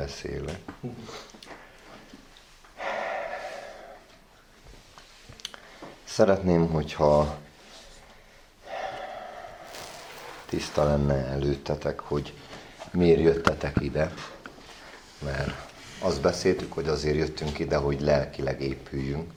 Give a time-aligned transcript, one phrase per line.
[0.00, 0.60] beszélek.
[6.04, 7.38] Szeretném, hogyha
[10.46, 12.34] tiszta lenne előttetek, hogy
[12.90, 14.12] miért jöttetek ide,
[15.18, 15.68] mert
[15.98, 19.32] azt beszéltük, hogy azért jöttünk ide, hogy lelkileg épüljünk.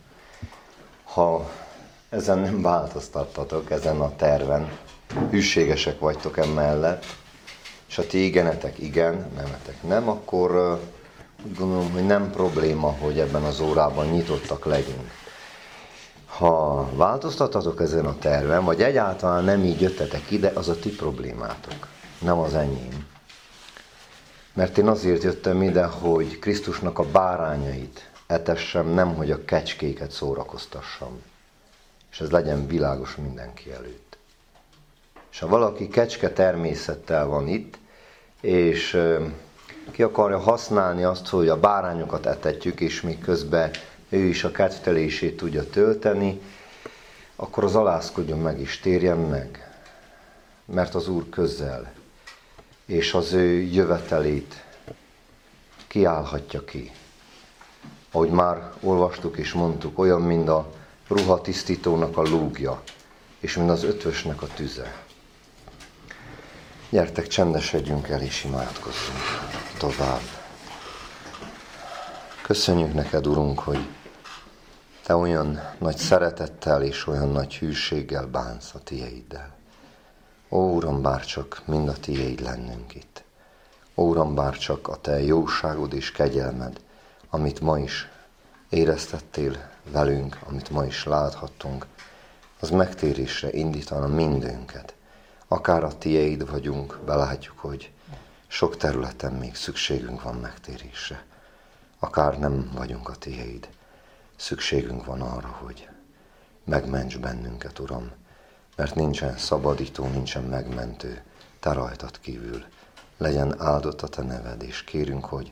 [1.03, 1.51] Ha
[2.09, 4.77] ezen nem változtattatok, ezen a terven,
[5.29, 7.05] hűségesek vagytok emellett,
[7.93, 10.79] és a ti igenetek igen, nemetek nem, akkor
[11.45, 15.11] úgy gondolom, hogy nem probléma, hogy ebben az órában nyitottak legyünk.
[16.25, 21.87] Ha változtatatok ezen a terven, vagy egyáltalán nem így jöttetek ide, az a ti problémátok,
[22.19, 23.07] nem az enyém.
[24.53, 31.21] Mert én azért jöttem ide, hogy Krisztusnak a bárányait etessem, nem hogy a kecskéket szórakoztassam.
[32.11, 34.17] És ez legyen világos mindenki előtt.
[35.31, 37.81] És ha valaki kecske természettel van itt,
[38.43, 38.99] és
[39.91, 43.71] ki akarja használni azt, hogy a bárányokat etetjük, és még közben
[44.09, 46.41] ő is a kedvtelését tudja tölteni,
[47.35, 49.71] akkor az alászkodjon meg is, térjen meg,
[50.65, 51.93] mert az Úr közel,
[52.85, 54.63] és az ő jövetelét
[55.87, 56.91] kiállhatja ki.
[58.11, 60.73] Ahogy már olvastuk és mondtuk, olyan, mint a
[61.07, 62.81] ruhatisztítónak a lúgja,
[63.39, 65.02] és mint az ötvösnek a tüze.
[66.93, 69.19] Gyertek, csendesedjünk el és imádkozzunk
[69.77, 70.21] tovább.
[72.41, 73.87] Köszönjük neked, Urunk, hogy
[75.03, 79.55] te olyan nagy szeretettel és olyan nagy hűséggel bánsz a tiéiddel.
[80.49, 83.23] Ó, Uram, bár csak mind a tiéd lennünk itt.
[83.95, 86.79] Ó, Uram, bár csak a te jóságod és kegyelmed,
[87.29, 88.09] amit ma is
[88.69, 91.85] éreztettél velünk, amit ma is láthattunk,
[92.59, 94.92] az megtérésre indítana mindünket.
[95.53, 97.91] Akár a tiéd vagyunk, belátjuk, hogy
[98.47, 101.25] sok területen még szükségünk van megtérésre.
[101.99, 103.69] Akár nem vagyunk a tiéd
[104.35, 105.89] szükségünk van arra, hogy
[106.63, 108.11] megments bennünket, Uram,
[108.75, 111.23] mert nincsen szabadító, nincsen megmentő,
[111.59, 112.63] Te rajtad kívül.
[113.17, 115.51] Legyen áldott a Te neved, és kérünk, hogy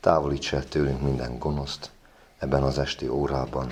[0.00, 1.90] távolíts el tőlünk minden gonoszt
[2.38, 3.70] ebben az esti órában,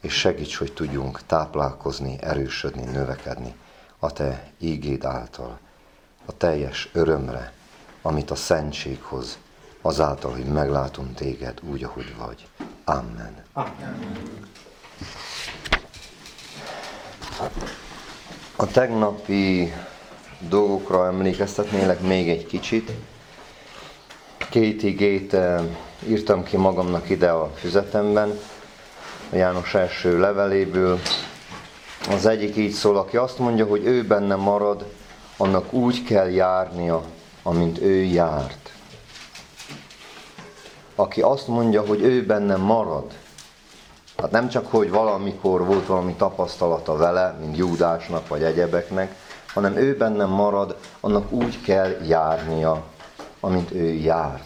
[0.00, 3.54] és segíts, hogy tudjunk táplálkozni, erősödni, növekedni
[4.06, 5.58] a Te ígéd által,
[6.26, 7.52] a teljes örömre,
[8.02, 8.98] amit a szentség
[9.82, 12.46] azáltal, hogy meglátunk téged úgy, ahogy vagy.
[12.84, 13.44] Amen.
[18.56, 19.72] A tegnapi
[20.38, 22.92] dolgokra emlékeztetnélek még egy kicsit.
[24.50, 25.62] Két igét eh,
[26.06, 28.38] írtam ki magamnak ide a füzetemben,
[29.32, 31.00] a János első leveléből.
[32.10, 34.84] Az egyik így szól, aki azt mondja, hogy ő benne marad,
[35.36, 37.02] annak úgy kell járnia,
[37.42, 38.66] amint ő járt
[40.96, 43.18] aki azt mondja, hogy ő benne marad,
[44.16, 49.14] hát nem csak, hogy valamikor volt valami tapasztalata vele, mint Júdásnak vagy egyebeknek,
[49.52, 52.84] hanem ő bennem marad, annak úgy kell járnia,
[53.40, 54.44] amint ő járt.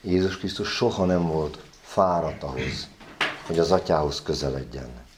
[0.00, 2.88] Jézus Krisztus soha nem volt fáradt ahhoz,
[3.46, 5.08] hogy az atyához közeledjen.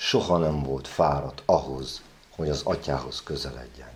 [0.00, 3.90] Soha nem volt fáradt ahhoz, hogy az atyához közeledjen.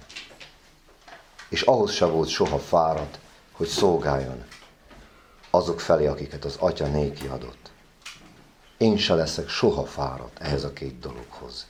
[1.49, 3.19] És ahhoz se volt soha fáradt,
[3.53, 4.45] hogy szolgáljon
[5.51, 7.71] azok felé, akiket az Atya néki adott.
[8.77, 11.67] Én se leszek soha fáradt ehhez a két dologhoz.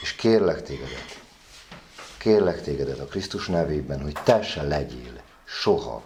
[0.00, 1.20] És kérlek tégedet,
[2.18, 6.02] kérlek tégedet a Krisztus nevében, hogy te se legyél soha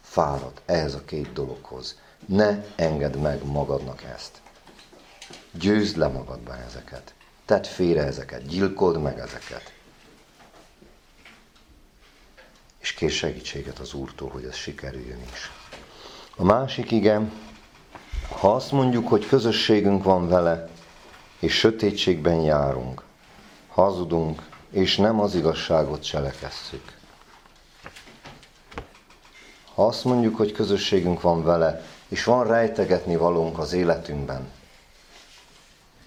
[0.00, 1.98] fáradt ehhez a két dologhoz.
[2.26, 4.44] Ne engedd meg magadnak ezt.
[5.58, 7.14] Győzd le magadban ezeket.
[7.44, 9.74] Tedd félre ezeket, gyilkold meg ezeket
[12.86, 15.50] és kér segítséget az Úrtól, hogy ez sikerüljön is.
[16.36, 17.32] A másik igen,
[18.40, 20.68] ha azt mondjuk, hogy közösségünk van vele,
[21.38, 23.02] és sötétségben járunk,
[23.68, 26.96] hazudunk, és nem az igazságot cselekesszük.
[29.74, 34.50] Ha azt mondjuk, hogy közösségünk van vele, és van rejtegetni valónk az életünkben,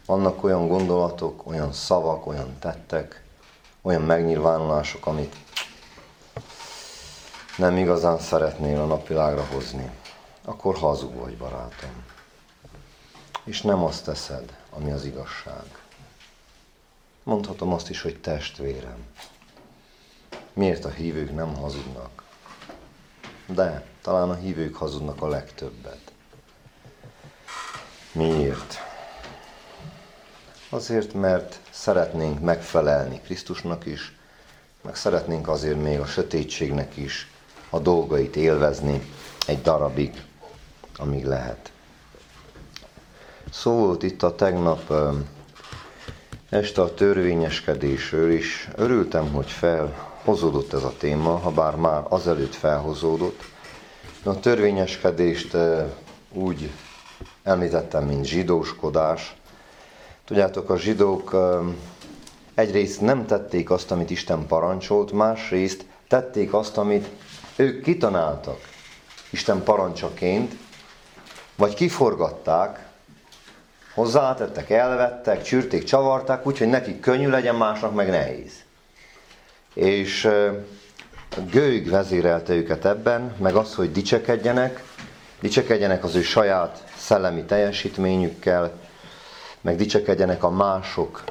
[0.10, 3.24] vannak olyan gondolatok, olyan szavak, olyan tettek,
[3.82, 5.36] olyan megnyilvánulások, amit
[7.58, 9.92] nem igazán szeretnél a napvilágra hozni,
[10.46, 12.04] akkor hazug vagy, barátom.
[13.44, 15.84] És nem azt teszed, ami az igazság.
[17.24, 19.06] Mondhatom azt is, hogy testvérem.
[20.54, 22.24] Miért a hívők nem hazudnak?
[23.46, 26.12] De talán a hívők hazudnak a legtöbbet.
[28.12, 28.89] Miért?
[30.70, 34.16] Azért, mert szeretnénk megfelelni Krisztusnak is,
[34.82, 37.32] meg szeretnénk azért még a sötétségnek is
[37.70, 39.02] a dolgait élvezni
[39.48, 40.24] egy darabig,
[40.98, 41.72] amíg lehet.
[43.52, 44.94] Szó volt itt a tegnap
[46.50, 48.70] este a törvényeskedésről is.
[48.76, 53.42] Örültem, hogy felhozódott ez a téma, ha bár már azelőtt felhozódott.
[54.24, 55.58] A törvényeskedést
[56.32, 56.72] úgy
[57.44, 59.36] említettem, mint zsidóskodás.
[60.30, 61.36] Tudjátok, a zsidók
[62.56, 67.08] egyrészt nem tették azt, amit Isten parancsolt, másrészt tették azt, amit
[67.56, 68.60] ők kitanáltak
[69.30, 70.54] Isten parancsaként,
[71.56, 72.88] vagy kiforgatták,
[73.94, 78.54] hozzátettek, elvettek, csürték, csavarták, úgyhogy nekik könnyű legyen, másnak meg nehéz.
[79.74, 80.26] És
[81.38, 84.84] a gőg vezérelte őket ebben, meg az, hogy dicsekedjenek,
[85.40, 88.88] dicsekedjenek az ő saját szellemi teljesítményükkel,
[89.62, 91.24] meg dicsekedjenek a mások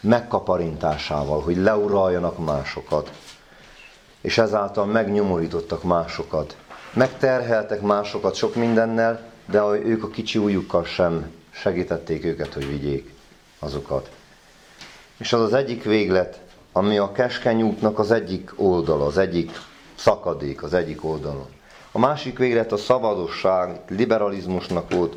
[0.00, 3.10] megkaparintásával, hogy leuraljanak másokat,
[4.20, 6.56] és ezáltal megnyomorítottak másokat.
[6.92, 13.14] Megterheltek másokat sok mindennel, de ők a kicsi ujjukkal sem segítették őket, hogy vigyék
[13.58, 14.10] azokat.
[15.16, 16.40] És az az egyik véglet,
[16.72, 19.50] ami a keskeny útnak az egyik oldala, az egyik
[19.94, 21.48] szakadék, az egyik oldalon.
[21.92, 25.16] A másik véglet a szabadosság, liberalizmusnak volt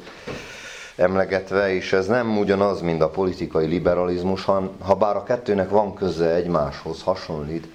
[0.96, 4.46] emlegetve, és ez nem ugyanaz, mint a politikai liberalizmus,
[4.80, 7.68] ha bár a kettőnek van köze egymáshoz, hasonlít,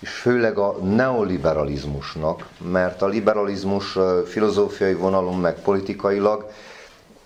[0.00, 6.50] és főleg a neoliberalizmusnak, mert a liberalizmus filozófiai vonalon, meg politikailag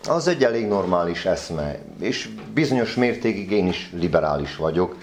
[0.09, 4.95] az egy elég normális eszme, és bizonyos mértékig én is liberális vagyok,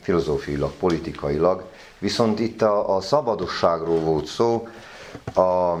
[0.00, 1.62] filozófiailag, politikailag,
[1.98, 4.68] viszont itt a, a szabadosságról volt szó,
[5.34, 5.76] a,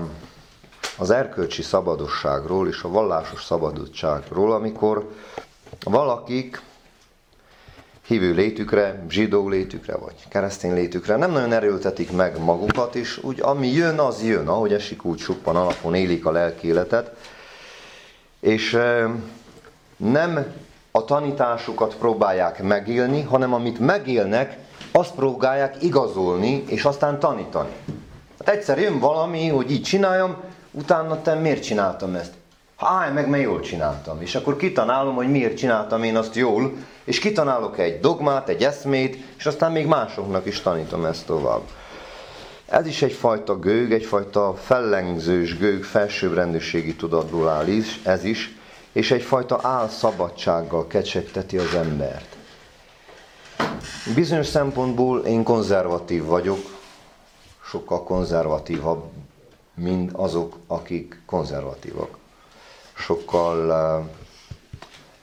[1.02, 5.10] az erkölcsi szabadosságról és a vallásos szabadosságról, amikor
[5.84, 6.60] valakik
[8.06, 13.68] hívő létükre, zsidó létükre, vagy keresztény létükre nem nagyon erőltetik meg magukat, és úgy ami
[13.68, 17.16] jön, az jön, ahogy esik, úgy suppan alapon élik a lelki életet,
[18.40, 18.78] és
[19.96, 20.54] nem
[20.90, 24.58] a tanításukat próbálják megélni, hanem amit megélnek,
[24.92, 27.70] azt próbálják igazolni, és aztán tanítani.
[28.38, 30.36] Hát egyszer jön valami, hogy így csináljam,
[30.72, 32.32] utána te miért csináltam ezt?
[32.76, 34.20] Háj, meg mert jól csináltam.
[34.20, 36.72] És akkor kitanálom, hogy miért csináltam én azt jól,
[37.04, 41.62] és kitanálok egy dogmát, egy eszmét, és aztán még másoknak is tanítom ezt tovább.
[42.66, 48.56] Ez is egyfajta gőg, egyfajta fellengzős gőg, felsőbbrendűségi tudatból áll is, ez is,
[48.92, 52.36] és egyfajta álszabadsággal kecsegteti az embert.
[54.14, 56.60] Bizonyos szempontból én konzervatív vagyok,
[57.64, 59.02] sokkal konzervatívabb,
[59.74, 62.16] mint azok, akik konzervatívak.
[62.94, 63.66] Sokkal
[64.00, 64.06] uh,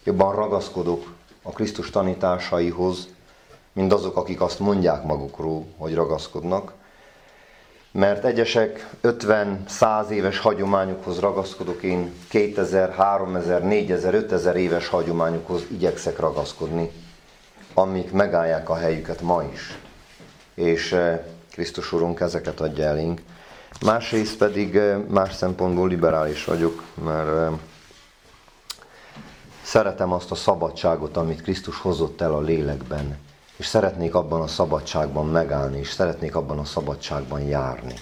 [0.03, 3.07] jobban ragaszkodok a Krisztus tanításaihoz,
[3.73, 6.73] mint azok, akik azt mondják magukról, hogy ragaszkodnak
[7.91, 16.91] mert egyesek 50-100 éves hagyományokhoz ragaszkodok, én 2000, 3000, 4000, 5000 éves hagyományokhoz igyekszek ragaszkodni,
[17.73, 19.77] amik megállják a helyüket ma is.
[20.53, 21.19] És eh,
[21.51, 23.21] Krisztus Urunk ezeket adja elénk.
[23.81, 27.59] Másrészt pedig eh, más szempontból liberális vagyok, mert eh,
[29.61, 33.17] szeretem azt a szabadságot, amit Krisztus hozott el a lélekben
[33.59, 37.93] és szeretnék abban a szabadságban megállni, és szeretnék abban a szabadságban járni.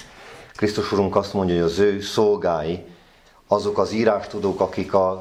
[0.56, 2.86] Krisztus Urunk azt mondja, hogy az ő szolgái,
[3.48, 5.18] azok az írástudók, akik az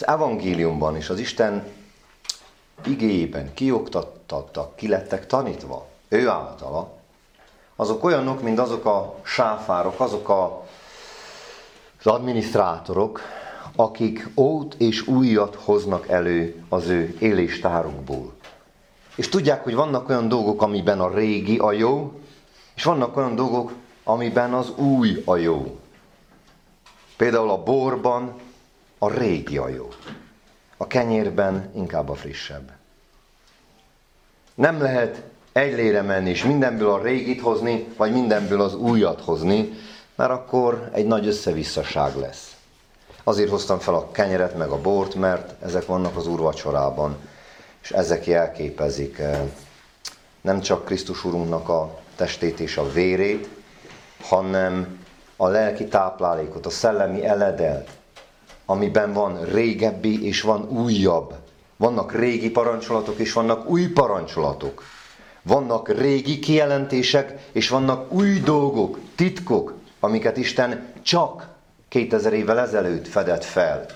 [0.00, 1.66] evangéliumban és az Isten
[2.84, 6.97] igéjében kioktattak, ki lettek tanítva, ő általa,
[7.80, 10.66] azok olyanok, mint azok a sáfárok, azok a,
[11.98, 13.20] az adminisztrátorok,
[13.76, 18.32] akik ót és újat hoznak elő az ő éléstárukból.
[19.14, 22.20] És tudják, hogy vannak olyan dolgok, amiben a régi a jó,
[22.74, 23.72] és vannak olyan dolgok,
[24.04, 25.78] amiben az új a jó.
[27.16, 28.34] Például a borban
[28.98, 29.88] a régi a jó.
[30.76, 32.70] A kenyérben inkább a frissebb.
[34.54, 35.22] Nem lehet
[35.58, 39.72] egy lére menni, és mindenből a régit hozni, vagy mindenből az újat hozni,
[40.14, 42.52] mert akkor egy nagy összevisszaság lesz.
[43.24, 47.16] Azért hoztam fel a kenyeret meg a bort, mert ezek vannak az úrvacsorában
[47.82, 49.40] és ezek jelképezik eh,
[50.40, 53.48] nem csak Krisztus Urunknak a testét és a vérét,
[54.22, 54.98] hanem
[55.36, 57.88] a lelki táplálékot, a szellemi eledelt,
[58.66, 61.34] amiben van régebbi és van újabb.
[61.76, 64.82] Vannak régi parancsolatok és vannak új parancsolatok.
[65.48, 71.48] Vannak régi kijelentések és vannak új dolgok, titkok, amiket Isten csak
[71.88, 73.86] 2000 évvel ezelőtt fedett fel.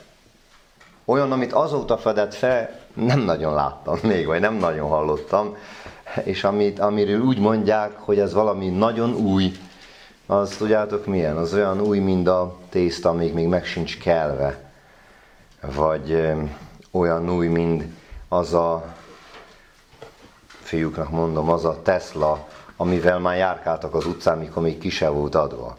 [1.04, 5.56] Olyan, amit azóta fedett fel, nem nagyon láttam még, vagy nem nagyon hallottam.
[6.24, 9.52] és amit, amiről úgy mondják, hogy ez valami nagyon új,
[10.26, 11.36] az tudjátok milyen?
[11.36, 14.72] Az olyan új, mint a tészta, amíg még meg sincs kelve.
[15.74, 16.32] Vagy ö,
[16.90, 17.84] olyan új, mint
[18.28, 18.84] az a
[20.72, 25.34] fiúknak mondom, az a Tesla, amivel már járkáltak az utcán, mikor még ki se volt
[25.34, 25.76] adva.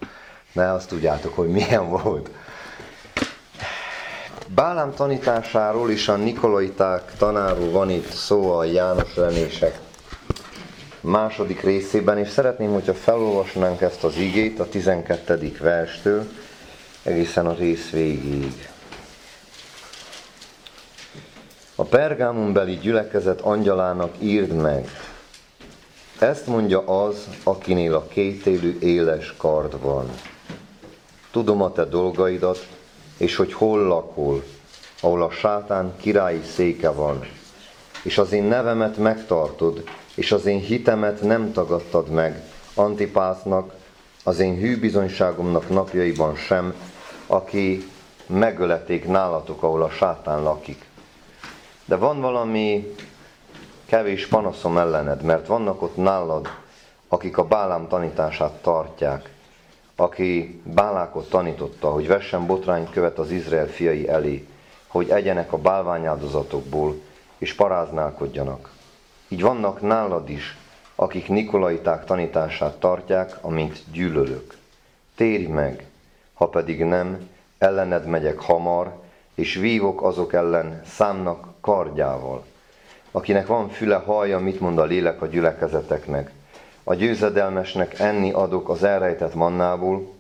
[0.52, 2.30] De azt tudjátok, hogy milyen volt.
[4.48, 9.80] Bálám tanításáról és a Nikolaiták tanáról van itt szó a János lenések
[11.02, 15.58] második részében, és szeretném, hogyha felolvasnánk ezt az igét a 12.
[15.62, 16.28] verstől
[17.04, 18.73] egészen a rész végéig.
[21.84, 24.88] A pergámumbeli gyülekezet angyalának írd meg.
[26.20, 30.10] Ezt mondja az, akinél a kétélű éles kard van.
[31.32, 32.68] Tudom a te dolgaidat,
[33.18, 34.44] és hogy hol lakol,
[35.02, 37.26] ahol a sátán királyi széke van,
[38.04, 39.84] és az én nevemet megtartod,
[40.16, 43.74] és az én hitemet nem tagadtad meg Antipásznak,
[44.24, 46.74] az én hűbizonyságomnak napjaiban sem,
[47.28, 47.88] aki
[48.28, 50.92] megöleték nálatok, ahol a sátán lakik.
[51.86, 52.96] De van valami
[53.86, 56.48] kevés panaszom ellened, mert vannak ott nálad,
[57.08, 59.34] akik a Bálám tanítását tartják,
[59.96, 64.48] aki Bálákot tanította, hogy vessen botrányt követ az Izrael fiai elé,
[64.88, 66.96] hogy egyenek a bálványáldozatokból,
[67.38, 68.72] és paráználkodjanak.
[69.28, 70.58] Így vannak nálad is,
[70.96, 74.58] akik Nikolaiták tanítását tartják, amint gyűlölök.
[75.16, 75.86] Térj meg,
[76.34, 79.02] ha pedig nem, ellened megyek hamar,
[79.36, 82.44] és vívok azok ellen számnak kardjával.
[83.12, 86.32] Akinek van füle, hallja, mit mond a lélek a gyülekezeteknek.
[86.84, 90.12] A győzedelmesnek enni adok az elrejtett mannából,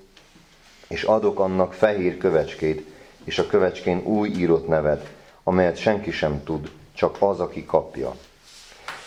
[0.87, 2.85] és adok annak fehér kövecskét,
[3.23, 5.11] és a kövecskén új írott nevet,
[5.43, 8.15] amelyet senki sem tud, csak az, aki kapja.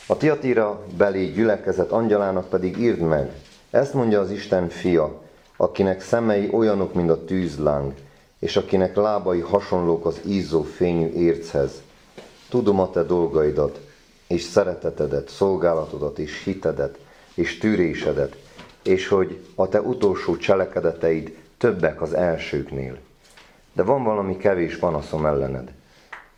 [0.07, 3.31] A Tiatira belé gyülekezet angyalának pedig írd meg,
[3.71, 5.23] ezt mondja az Isten fia,
[5.57, 7.95] akinek szemei olyanok, mint a tűzláng,
[8.39, 11.83] és akinek lábai hasonlók az ízó fényű érchez.
[12.49, 13.81] Tudom a te dolgaidat,
[14.27, 16.99] és szeretetedet, szolgálatodat, és hitedet,
[17.35, 18.37] és tűrésedet,
[18.83, 22.99] és hogy a te utolsó cselekedeteid többek az elsőknél.
[23.73, 25.73] De van valami kevés panaszom ellened.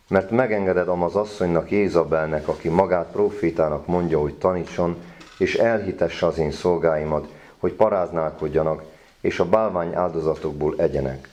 [0.07, 4.97] Mert megengeded amaz asszonynak, Jézabelnek, aki magát profétának mondja, hogy tanítson,
[5.37, 8.83] és elhitesse az én szolgáimat, hogy paráználkodjanak,
[9.21, 11.29] és a bálvány áldozatokból egyenek.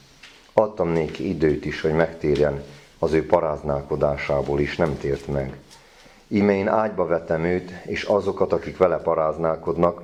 [0.52, 2.62] Adtam néki időt is, hogy megtérjen
[2.98, 5.56] az ő paráználkodásából is, nem tért meg.
[6.28, 10.00] Íme én ágyba vetem őt, és azokat, akik vele paráználkodnak,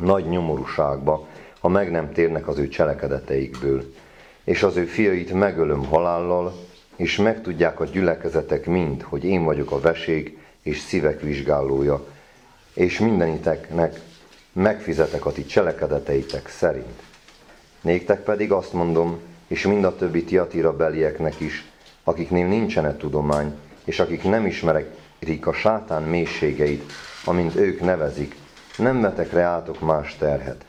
[0.00, 1.26] nagy nyomorúságba,
[1.58, 3.94] ha meg nem térnek az ő cselekedeteikből.
[4.44, 6.52] És az ő fiait megölöm halállal,
[6.96, 12.06] és megtudják a gyülekezetek mind, hogy én vagyok a veség és szívek vizsgálója,
[12.74, 14.00] és mindeniteknek
[14.52, 17.02] megfizetek a ti cselekedeteitek szerint.
[17.80, 21.71] Néktek pedig azt mondom, és mind a többi tiatira belieknek is,
[22.04, 23.54] akiknél nincsenek tudomány,
[23.84, 26.92] és akik nem ismerik a sátán mélységeit,
[27.24, 28.36] amint ők nevezik,
[28.76, 30.64] nem vetek reátok más terhet,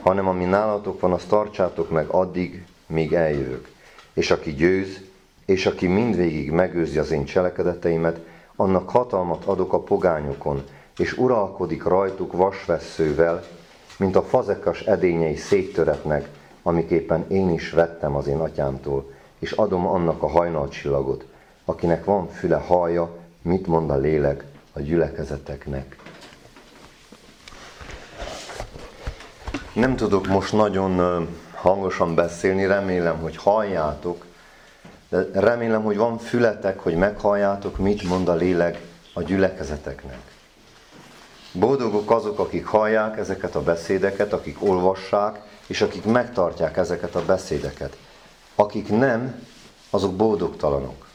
[0.00, 3.68] hanem ami nálatok van, azt tartsátok meg addig, míg eljövök.
[4.12, 5.00] És aki győz,
[5.46, 8.20] és aki mindvégig megőrzi az én cselekedeteimet,
[8.56, 10.62] annak hatalmat adok a pogányokon,
[10.98, 13.44] és uralkodik rajtuk vasvesszővel,
[13.98, 16.28] mint a fazekas edényei széttöretnek,
[16.62, 21.24] amiképpen én is vettem az én atyámtól, és adom annak a hajnalcsillagot,
[21.64, 23.10] akinek van füle haja,
[23.42, 25.96] mit mond a lélek a gyülekezeteknek.
[29.72, 34.24] Nem tudok most nagyon hangosan beszélni, remélem, hogy halljátok,
[35.08, 38.80] de remélem, hogy van fületek, hogy meghalljátok, mit mond a lélek
[39.12, 40.20] a gyülekezeteknek.
[41.52, 47.96] Boldogok azok, akik hallják ezeket a beszédeket, akik olvassák, és akik megtartják ezeket a beszédeket.
[48.60, 49.46] Akik nem,
[49.90, 51.06] azok boldogtalanok,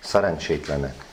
[0.00, 1.04] szerencsétlenek.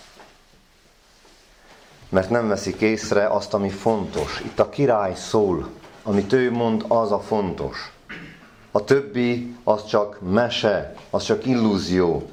[2.10, 4.42] Mert nem veszik észre azt, ami fontos.
[4.46, 5.70] Itt a király szól,
[6.04, 7.92] amit ő mond, az a fontos.
[8.72, 12.30] A többi az csak mese, az csak illúzió,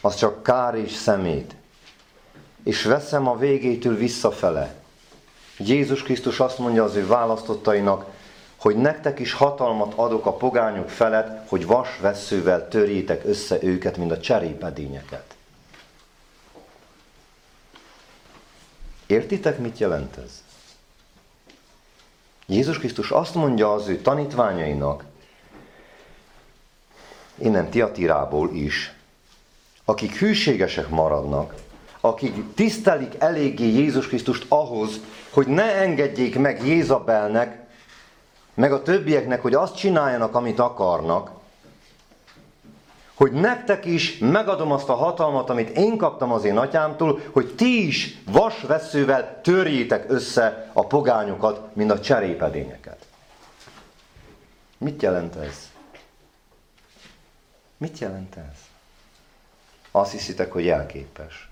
[0.00, 1.54] az csak kár és szemét.
[2.64, 4.74] És veszem a végétől visszafele.
[5.56, 8.04] Jézus Krisztus azt mondja az ő választottainak,
[8.60, 14.20] hogy nektek is hatalmat adok a pogányok felett, hogy vasvesszővel törjétek össze őket, mint a
[14.20, 15.34] cserépedényeket.
[19.06, 20.42] Értitek, mit jelent ez?
[22.46, 25.04] Jézus Krisztus azt mondja az ő tanítványainak,
[27.34, 28.92] innen Tiatirából is,
[29.84, 31.54] akik hűségesek maradnak,
[32.00, 35.00] akik tisztelik eléggé Jézus Krisztust ahhoz,
[35.30, 37.68] hogy ne engedjék meg Jézabelnek,
[38.60, 41.30] meg a többieknek, hogy azt csináljanak, amit akarnak,
[43.14, 47.86] hogy nektek is megadom azt a hatalmat, amit én kaptam az én atyámtól, hogy ti
[47.86, 53.06] is vasveszővel törjétek össze a pogányokat, mint a cserépedényeket.
[54.78, 55.70] Mit jelent ez?
[57.76, 58.58] Mit jelent ez?
[59.90, 61.50] Azt hiszitek, hogy jelképes.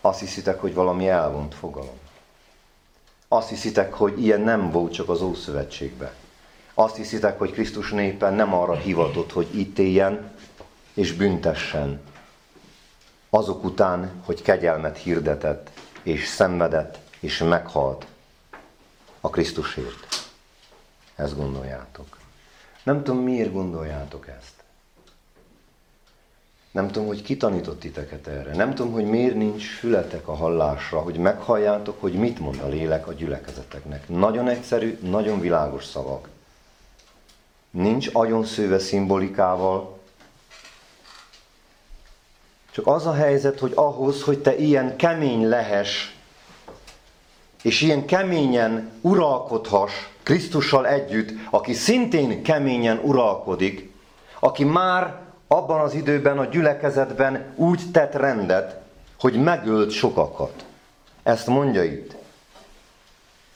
[0.00, 1.98] Azt hiszitek, hogy valami elvont fogalom.
[3.28, 6.12] Azt hiszitek, hogy ilyen nem volt csak az Ószövetségben.
[6.74, 10.30] Azt hiszitek, hogy Krisztus népen nem arra hivatott, hogy ítéljen
[10.94, 12.00] és büntessen.
[13.30, 15.70] Azok után, hogy kegyelmet hirdetett,
[16.02, 18.06] és szenvedett, és meghalt
[19.20, 20.06] a Krisztusért.
[21.14, 22.18] Ezt gondoljátok.
[22.82, 24.57] Nem tudom, miért gondoljátok ezt.
[26.78, 28.54] Nem tudom, hogy ki tanított titeket erre.
[28.54, 33.06] Nem tudom, hogy miért nincs fületek a hallásra, hogy meghalljátok, hogy mit mond a lélek
[33.06, 34.08] a gyülekezeteknek.
[34.08, 36.28] Nagyon egyszerű, nagyon világos szavak.
[37.70, 39.98] Nincs agyon szőve szimbolikával.
[42.70, 46.14] Csak az a helyzet, hogy ahhoz, hogy te ilyen kemény lehess,
[47.62, 49.92] és ilyen keményen uralkodhass
[50.22, 53.92] Krisztussal együtt, aki szintén keményen uralkodik,
[54.40, 58.76] aki már abban az időben a gyülekezetben úgy tett rendet,
[59.20, 60.64] hogy megölt sokakat.
[61.22, 62.16] Ezt mondja itt.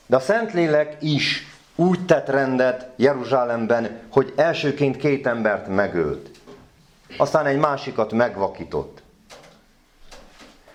[0.06, 1.46] De a Szentlélek is
[1.76, 6.30] úgy tett rendet Jeruzsálemben, hogy elsőként két embert megölt.
[7.16, 9.02] Aztán egy másikat megvakított.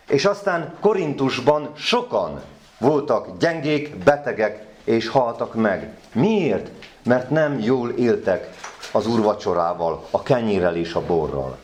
[0.07, 2.41] És aztán Korintusban sokan
[2.77, 5.97] voltak gyengék, betegek, és haltak meg.
[6.11, 6.69] Miért?
[7.03, 8.49] Mert nem jól éltek
[8.91, 11.57] az úrvacsorával, a kenyérrel és a borral.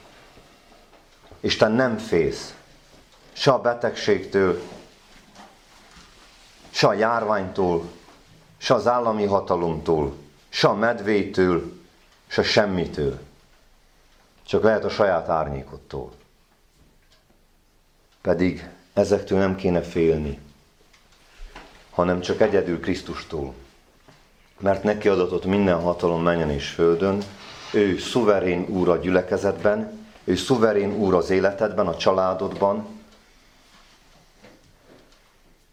[1.40, 2.54] Isten nem fész
[3.34, 4.62] se a betegségtől,
[6.70, 7.92] se a járványtól,
[8.58, 10.16] se az állami hatalomtól,
[10.50, 11.72] se a medvétől,
[12.28, 13.20] se semmitől.
[14.44, 16.12] Csak lehet a saját árnyékottól.
[18.22, 20.40] Pedig ezektől nem kéne félni,
[21.90, 23.54] hanem csak egyedül Krisztustól
[24.64, 27.24] mert neki adatott minden hatalom menjen és földön,
[27.74, 32.88] ő szuverén úr a gyülekezetben, ő szuverén úr az életedben, a családodban,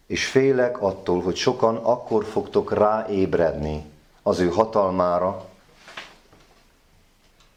[0.07, 3.85] és félek attól, hogy sokan akkor fogtok ráébredni
[4.23, 5.45] az ő hatalmára,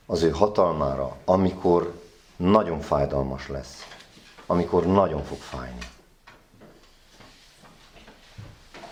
[0.07, 2.01] az ő hatalmára, amikor
[2.37, 3.87] nagyon fájdalmas lesz,
[4.47, 5.94] amikor nagyon fog fájni.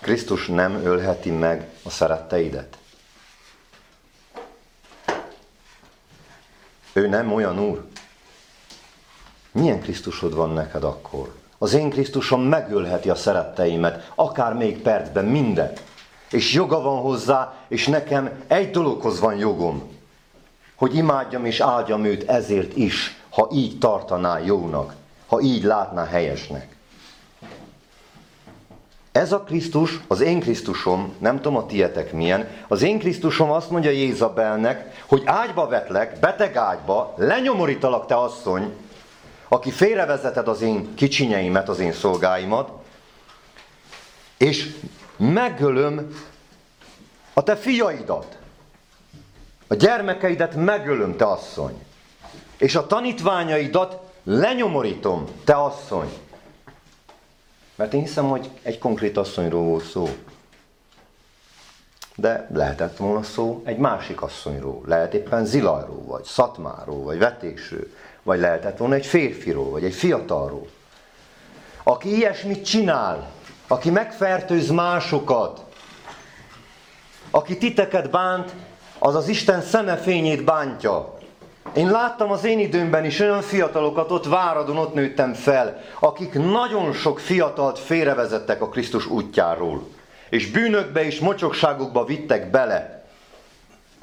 [0.03, 2.77] Krisztus nem ölheti meg a szeretteidet?
[6.93, 7.85] Ő nem olyan úr?
[9.51, 11.35] Milyen Krisztusod van neked akkor?
[11.57, 15.83] Az én Krisztusom megölheti a szeretteimet, akár még percben, mindet.
[16.31, 19.97] És joga van hozzá, és nekem egy dologhoz van jogom,
[20.75, 24.95] hogy imádjam és áldjam őt ezért is, ha így tartaná jónak,
[25.27, 26.72] ha így látná helyesnek.
[29.13, 33.69] Ez a Krisztus, az én Krisztusom, nem tudom a tietek milyen, az én Krisztusom azt
[33.69, 38.73] mondja Jézabelnek, hogy ágyba vetlek, beteg ágyba, lenyomorítalak te asszony,
[39.47, 42.69] aki félrevezeted az én kicsinyeimet, az én szolgáimat,
[44.37, 44.75] és
[45.17, 46.15] megölöm
[47.33, 48.37] a te fiaidat.
[49.67, 51.83] A gyermekeidet megölöm, te asszony.
[52.57, 56.09] És a tanítványaidat lenyomorítom, te asszony.
[57.75, 60.09] Mert én hiszem, hogy egy konkrét asszonyról volt szó.
[62.15, 64.81] De lehetett volna szó egy másik asszonyról.
[64.85, 67.87] Lehet éppen Zilajról, vagy Szatmáról, vagy Vetésről.
[68.23, 70.67] Vagy lehetett volna egy férfiról, vagy egy fiatalról.
[71.83, 73.31] Aki ilyesmit csinál,
[73.67, 75.65] aki megfertőz másokat,
[77.31, 78.53] aki titeket bánt,
[78.99, 81.17] az az Isten szemefényét bántja.
[81.73, 86.93] Én láttam az én időmben is olyan fiatalokat, ott Váradon, ott nőttem fel, akik nagyon
[86.93, 89.87] sok fiatalt félrevezettek a Krisztus útjáról.
[90.29, 93.05] És bűnökbe és mocsokságokba vittek bele.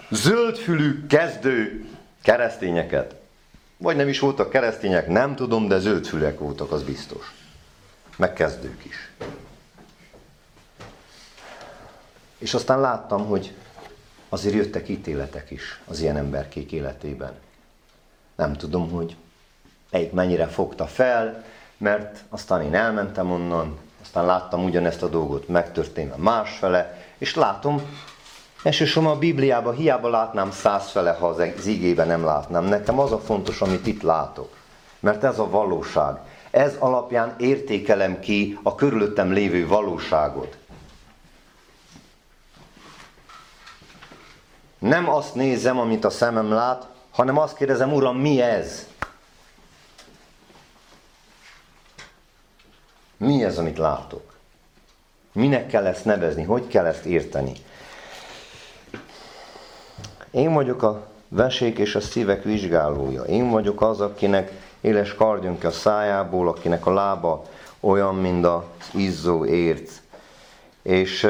[0.09, 1.87] Zöldfülű, kezdő
[2.23, 3.15] keresztényeket.
[3.77, 7.35] Vagy nem is voltak keresztények, nem tudom, de zöldfülek voltak, az biztos.
[8.17, 9.11] Meg kezdők is.
[12.39, 13.53] És aztán láttam, hogy
[14.29, 17.33] azért jöttek ítéletek is az ilyen emberkék életében.
[18.41, 19.17] Nem tudom, hogy
[19.91, 21.45] melyik mennyire fogta fel,
[21.77, 27.83] mert aztán én elmentem onnan, aztán láttam ugyanezt a dolgot megtörténve másfele, és látom,
[28.63, 32.65] elsősorban a Bibliában hiába látnám százfele, ha az igében nem látnám.
[32.65, 34.57] Nekem az a fontos, amit itt látok.
[35.01, 36.19] Mert ez a valóság.
[36.51, 40.57] Ez alapján értékelem ki a körülöttem lévő valóságot.
[44.79, 48.87] Nem azt nézem, amit a szemem lát, hanem azt kérdezem, Uram, mi ez?
[53.17, 54.33] Mi ez, amit látok?
[55.33, 56.43] Minek kell ezt nevezni?
[56.43, 57.53] Hogy kell ezt érteni?
[60.31, 63.23] Én vagyok a vesék és a szívek vizsgálója.
[63.23, 67.45] Én vagyok az, akinek éles kardjunk a szájából, akinek a lába
[67.81, 68.63] olyan, mint az
[68.95, 69.93] izzó érc.
[70.83, 71.29] És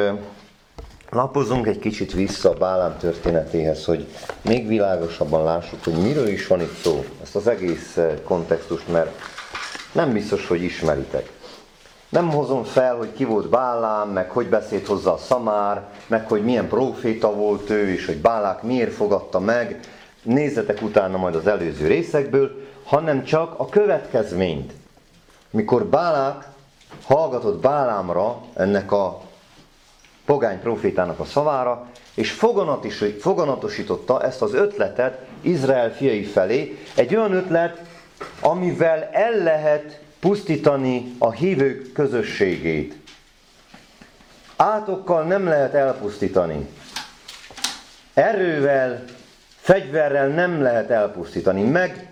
[1.11, 4.07] lapozunk egy kicsit vissza a Bálám történetéhez, hogy
[4.43, 7.05] még világosabban lássuk, hogy miről is van itt szó.
[7.23, 9.19] Ezt az egész kontextust, mert
[9.93, 11.33] nem biztos, hogy ismeritek.
[12.09, 16.45] Nem hozom fel, hogy ki volt Bálám, meg hogy beszélt hozzá a Szamár, meg hogy
[16.45, 19.81] milyen proféta volt ő, és hogy Bálák miért fogadta meg.
[20.23, 22.51] Nézzetek utána majd az előző részekből,
[22.85, 24.73] hanem csak a következményt.
[25.51, 26.49] Mikor Bálák
[27.05, 29.21] hallgatott Bálámra, ennek a
[30.31, 32.31] pogány profétának a szavára, és
[33.21, 37.81] foganatosította ezt az ötletet Izrael fiai felé, egy olyan ötlet,
[38.41, 42.97] amivel el lehet pusztítani a hívők közösségét.
[44.57, 46.69] Átokkal nem lehet elpusztítani.
[48.15, 49.05] Erővel,
[49.57, 51.63] fegyverrel nem lehet elpusztítani.
[51.63, 52.10] Meg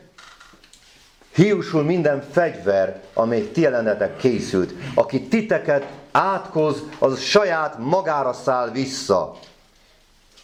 [1.39, 4.73] hiúsul minden fegyver, amely ti ellenetek készült.
[4.95, 9.37] Aki titeket átkoz, az saját magára száll vissza.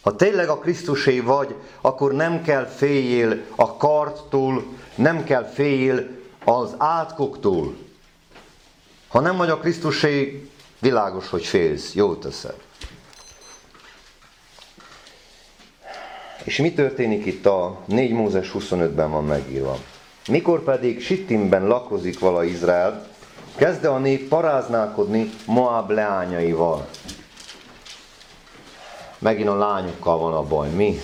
[0.01, 4.63] Ha tényleg a Krisztusé vagy, akkor nem kell féljél a karttól,
[4.95, 6.07] nem kell féljél
[6.45, 7.75] az átkoktól.
[9.07, 12.55] Ha nem vagy a Krisztusé, világos, hogy félsz, jó teszed.
[16.43, 19.77] És mi történik itt a 4 Mózes 25-ben van megírva?
[20.27, 23.07] Mikor pedig Sittimben lakozik vala Izrael,
[23.55, 26.87] kezdte a nép paráználkodni Moab leányaival.
[29.19, 30.99] Megint a lányokkal van a baj, mi?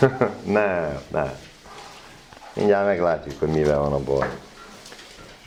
[0.56, 1.34] ne, ne.
[2.52, 4.28] Mindjárt meglátjuk, hogy mivel van a baj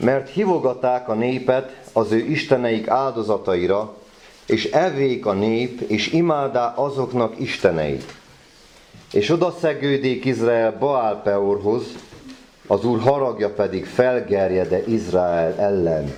[0.00, 3.94] mert hívogatták a népet az ő isteneik áldozataira,
[4.46, 8.14] és evék a nép, és imádá azoknak isteneit.
[9.12, 11.82] És oda szegődik Izrael Baál Peorhoz,
[12.70, 16.14] az Úr haragja pedig felgerjede Izrael ellen.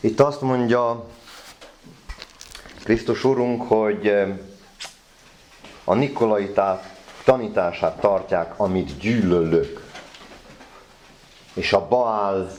[0.00, 1.04] Itt azt mondja
[2.82, 4.28] Krisztus Urunk, hogy eh,
[5.84, 6.52] a Nikolai
[7.24, 9.84] tanítását tartják, amit gyűlölök
[11.54, 12.50] és a Baál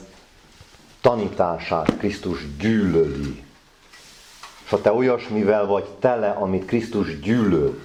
[1.00, 3.42] tanítását Krisztus gyűlöli.
[4.64, 7.80] És ha te olyasmivel vagy tele, amit Krisztus gyűlöl,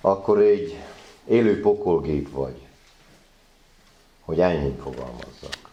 [0.00, 0.78] akkor egy
[1.26, 2.66] élő pokolgép vagy,
[4.24, 5.68] hogy ennyit fogalmazzak.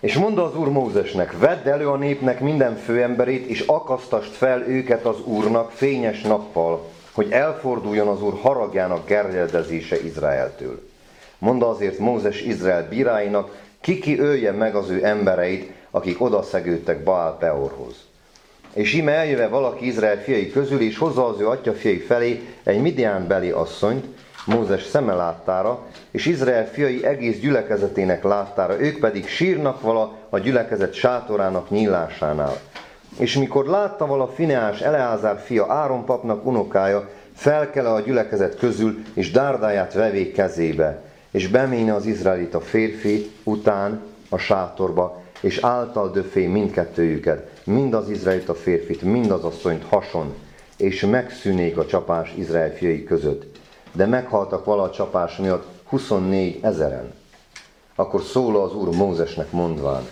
[0.00, 5.04] És mondta az Úr Mózesnek, vedd elő a népnek minden főemberét, és akasztast fel őket
[5.04, 10.88] az Úrnak fényes nappal, hogy elforduljon az Úr haragjának gerjedezése Izraeltől.
[11.38, 18.06] Mondd azért Mózes Izrael bíráinak, kiki ölje meg az ő embereit, akik odaszegődtek Baál Peorhoz.
[18.76, 22.80] És ime eljöve valaki Izrael fiai közül, és hozza az ő atya fiai felé egy
[22.80, 24.04] Midian beli asszonyt,
[24.46, 30.94] Mózes szeme láttára, és Izrael fiai egész gyülekezetének láttára, ők pedig sírnak vala a gyülekezet
[30.94, 32.56] sátorának nyílásánál.
[33.18, 39.30] És mikor látta vala Fineás Eleázár fia Áron papnak unokája, felkele a gyülekezet közül, és
[39.30, 47.55] dárdáját vevé kezébe, és beméne az izraelita férfi után a sátorba, és által döfé mindkettőjüket,
[47.66, 50.34] mind az izraelita férfit, mind az asszonyt hason,
[50.76, 53.56] és megszűnék a csapás Izrael fiai között
[53.96, 57.12] de meghaltak vala a csapás miatt 24 ezeren.
[57.94, 60.08] Akkor szól az Úr Mózesnek mondván,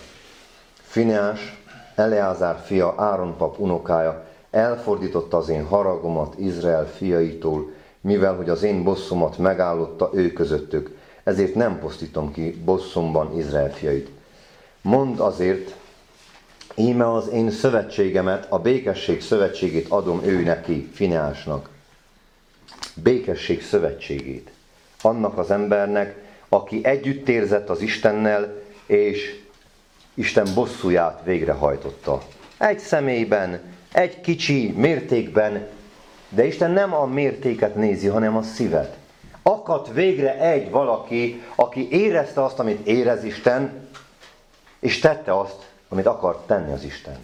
[0.81, 1.63] Fineás,
[1.95, 8.83] Eleázár fia, Áron pap unokája, elfordította az én haragomat Izrael fiaitól, mivel hogy az én
[8.83, 14.09] bosszomat megállotta ő közöttük, ezért nem posztítom ki bosszomban Izrael fiait.
[14.81, 15.75] Mond azért,
[16.75, 21.69] íme az én szövetségemet, a békesség szövetségét adom ő neki, Fineásnak
[22.95, 24.51] békesség szövetségét.
[25.01, 26.15] Annak az embernek,
[26.49, 29.43] aki együtt érzett az Istennel, és
[30.13, 32.21] Isten bosszúját végrehajtotta.
[32.57, 33.61] Egy személyben,
[33.91, 35.67] egy kicsi mértékben,
[36.29, 38.97] de Isten nem a mértéket nézi, hanem a szívet.
[39.41, 43.89] Akadt végre egy valaki, aki érezte azt, amit érez Isten,
[44.79, 47.17] és tette azt, amit akart tenni az Isten.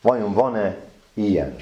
[0.00, 0.76] Vajon van-e
[1.14, 1.56] ilyen?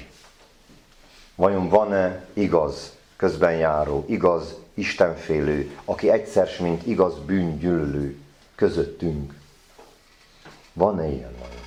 [1.35, 8.17] Vajon van-e igaz közbenjáró, igaz istenfélő, aki egyszer, mint igaz bűngyűlölő
[8.55, 9.33] közöttünk?
[10.73, 11.61] Van-e ilyen vajon?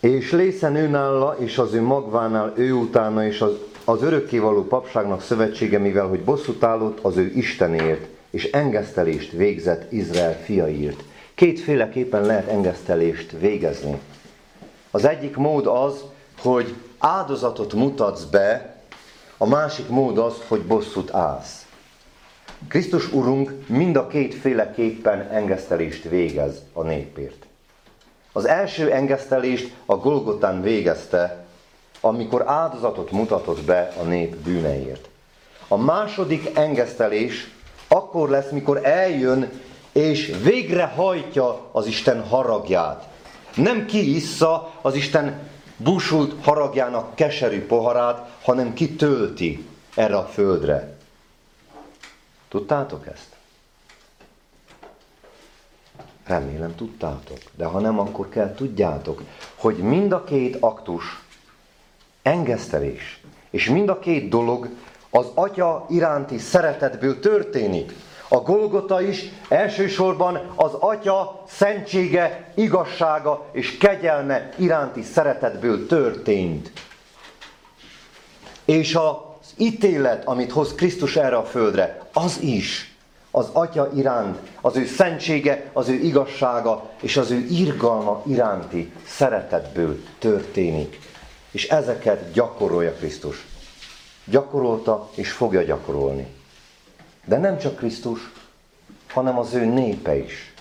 [0.00, 3.52] És lészen ő nála, és az ő magvánál ő utána, és az,
[3.84, 10.36] az örökkévaló papságnak szövetsége, mivel hogy bosszút állott az ő Istenért, és engesztelést végzett Izrael
[10.44, 11.02] fiaiért.
[11.34, 14.00] Kétféleképpen lehet engesztelést végezni.
[14.90, 16.04] Az egyik mód az,
[16.38, 18.76] hogy áldozatot mutatsz be,
[19.36, 21.66] a másik mód az, hogy bosszút állsz.
[22.68, 27.46] Krisztus Urunk mind a kétféleképpen engesztelést végez a népért.
[28.32, 31.44] Az első engesztelést a Golgotán végezte,
[32.00, 35.08] amikor áldozatot mutatott be a nép bűneiért.
[35.68, 37.50] A második engesztelés
[37.92, 39.50] akkor lesz, mikor eljön
[39.92, 43.08] és végrehajtja az Isten haragját.
[43.54, 50.96] Nem kiissza az Isten búsult haragjának keserű poharát, hanem kitölti erre a földre.
[52.48, 53.28] Tudtátok ezt?
[56.26, 59.22] Remélem tudtátok, de ha nem, akkor kell tudjátok,
[59.54, 61.04] hogy mind a két aktus
[62.22, 64.68] engesztelés, és mind a két dolog
[65.14, 67.92] az Atya iránti szeretetből történik.
[68.28, 76.72] A Golgota is elsősorban az Atya szentsége, igazsága és kegyelme iránti szeretetből történt.
[78.64, 82.96] És az ítélet, amit hoz Krisztus erre a földre, az is
[83.30, 90.02] az Atya iránt, az ő szentsége, az ő igazsága és az ő irgalma iránti szeretetből
[90.18, 90.98] történik.
[91.50, 93.51] És ezeket gyakorolja Krisztus.
[94.24, 96.26] Gyakorolta és fogja gyakorolni.
[97.24, 98.20] De nem csak Krisztus,
[99.08, 100.54] hanem az ő népe is.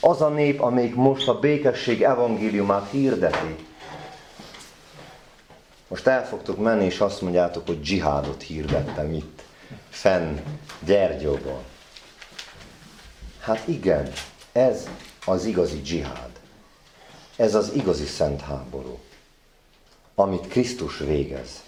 [0.00, 3.56] Az a nép, amelyik most a békesség evangéliumát hirdeti.
[5.88, 9.42] Most el fogtok menni, és azt mondjátok, hogy dzsihádot hirdettem itt,
[9.88, 10.36] fenn
[10.84, 11.62] Gyergyóban.
[13.40, 14.12] Hát igen,
[14.52, 14.88] ez
[15.24, 16.30] az igazi dzsihád.
[17.36, 18.98] Ez az igazi szent háború,
[20.14, 21.62] amit Krisztus végez.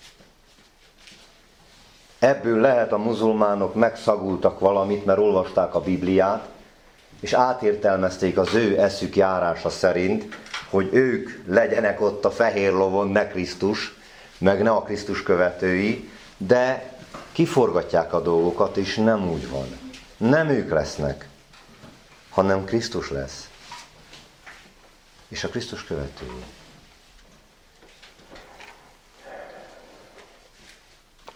[2.21, 6.49] Ebből lehet a muzulmánok megszagultak valamit, mert olvasták a Bibliát,
[7.21, 10.39] és átértelmezték az ő eszük járása szerint,
[10.71, 13.95] hogy ők legyenek ott a fehér lovon, ne Krisztus,
[14.39, 16.93] meg ne a Krisztus követői, de
[17.33, 19.67] kiforgatják a dolgokat, és nem úgy van.
[20.17, 21.29] Nem ők lesznek,
[22.31, 23.49] hanem Krisztus lesz.
[25.29, 26.45] És a Krisztus követői.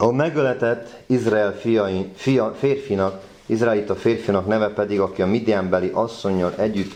[0.05, 6.93] A megöletett Izrael fiai, fia, férfinak, Izraelita férfinak neve pedig, aki a Midianbeli asszonynal együtt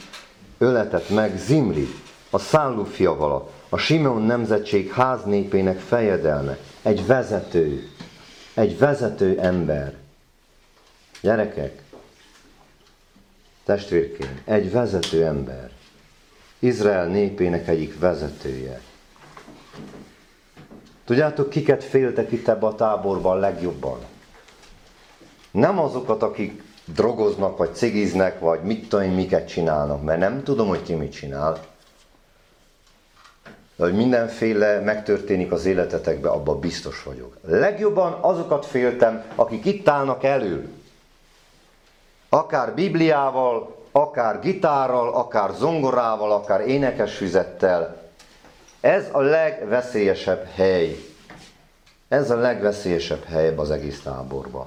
[0.59, 1.89] öletett meg Zimri,
[2.31, 7.89] a szálló fiavala, a Simeon nemzetség háznépének fejedelme, egy vezető,
[8.55, 9.95] egy vezető ember.
[11.21, 11.83] Gyerekek,
[13.65, 15.71] testvérként, egy vezető ember.
[16.59, 18.81] Izrael népének egyik vezetője.
[21.09, 23.99] Tudjátok, kiket féltek itt ebbe a táborban legjobban?
[25.51, 30.83] Nem azokat, akik drogoznak, vagy cigiznek, vagy mit tudom miket csinálnak, mert nem tudom, hogy
[30.83, 31.59] ki mit csinál.
[33.77, 37.37] De hogy mindenféle megtörténik az életetekben, abban biztos vagyok.
[37.47, 40.69] Legjobban azokat féltem, akik itt állnak elő.
[42.29, 48.08] Akár Bibliával, akár gitárral, akár zongorával, akár énekesfüzettel,
[48.81, 50.97] ez a legveszélyesebb hely.
[52.09, 54.67] Ez a legveszélyesebb hely az egész táborban.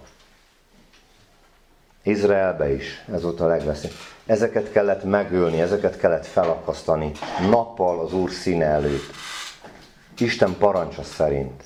[2.04, 4.02] Izraelbe is ez volt a legveszélyesebb.
[4.26, 7.12] Ezeket kellett megölni, ezeket kellett felakasztani
[7.50, 9.12] nappal az Úr színe előtt.
[10.17, 11.63] Isten parancsa szerint.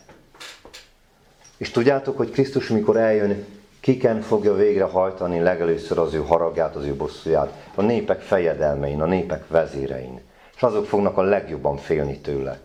[1.58, 3.46] És tudjátok, hogy Krisztus, mikor eljön,
[3.80, 7.54] kiken fogja végrehajtani legelőször az ő haragját, az ő bosszúját?
[7.76, 10.22] A népek fejedelmein, a népek vezérein.
[10.56, 12.60] És azok fognak a legjobban félni tőle.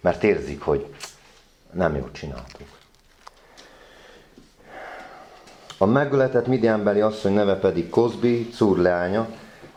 [0.00, 0.86] Mert érzik, hogy
[1.72, 2.66] nem jót csináltuk.
[5.78, 9.28] A megöletett Midianbeli asszony neve pedig Kozbi, Cúr leánya,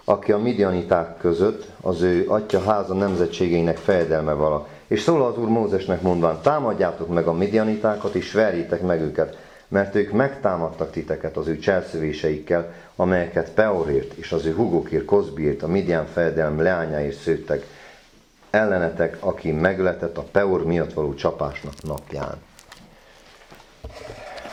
[0.03, 4.67] aki a midianiták között az ő atya háza nemzetségeinek fejedelme vala.
[4.87, 9.37] És szól az Úr Mózesnek mondván, támadjátok meg a midianitákat, és verjétek meg őket,
[9.71, 15.67] mert ők megtámadtak titeket az ő cselszövéseikkel, amelyeket Peorért és az ő hugokért, Kozbiért, a
[15.67, 17.65] Midian fejedelm leányáért szőttek,
[18.49, 22.35] ellenetek, aki megletett a Peor miatt való csapásnak napján.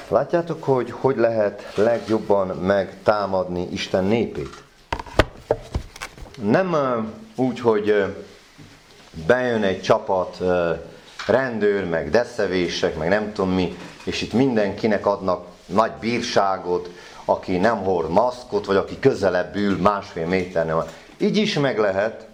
[0.09, 4.63] Látjátok, hogy hogy lehet legjobban megtámadni Isten népét?
[6.43, 6.77] Nem
[7.37, 8.15] úgy, hogy
[9.27, 10.39] bejön egy csapat
[11.27, 13.77] rendőr, meg deszevések, meg nem tudom mi,
[14.09, 16.91] és itt mindenkinek adnak nagy bírságot,
[17.25, 20.89] aki nem hord maszkot, vagy aki közelebb ül másfél méternél.
[21.19, 22.27] Így is meg lehet,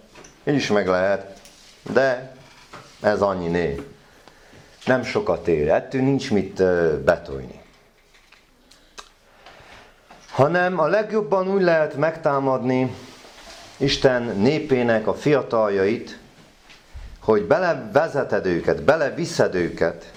[0.47, 1.39] így is meg lehet,
[1.93, 2.35] de
[3.01, 3.81] ez annyi né.
[4.85, 6.63] Nem sokat ér, ettől nincs mit
[7.03, 7.61] betolni.
[10.31, 12.95] Hanem a legjobban úgy lehet megtámadni
[13.77, 16.19] Isten népének a fiataljait,
[17.19, 20.13] hogy belevezeted őket, beleviszed őket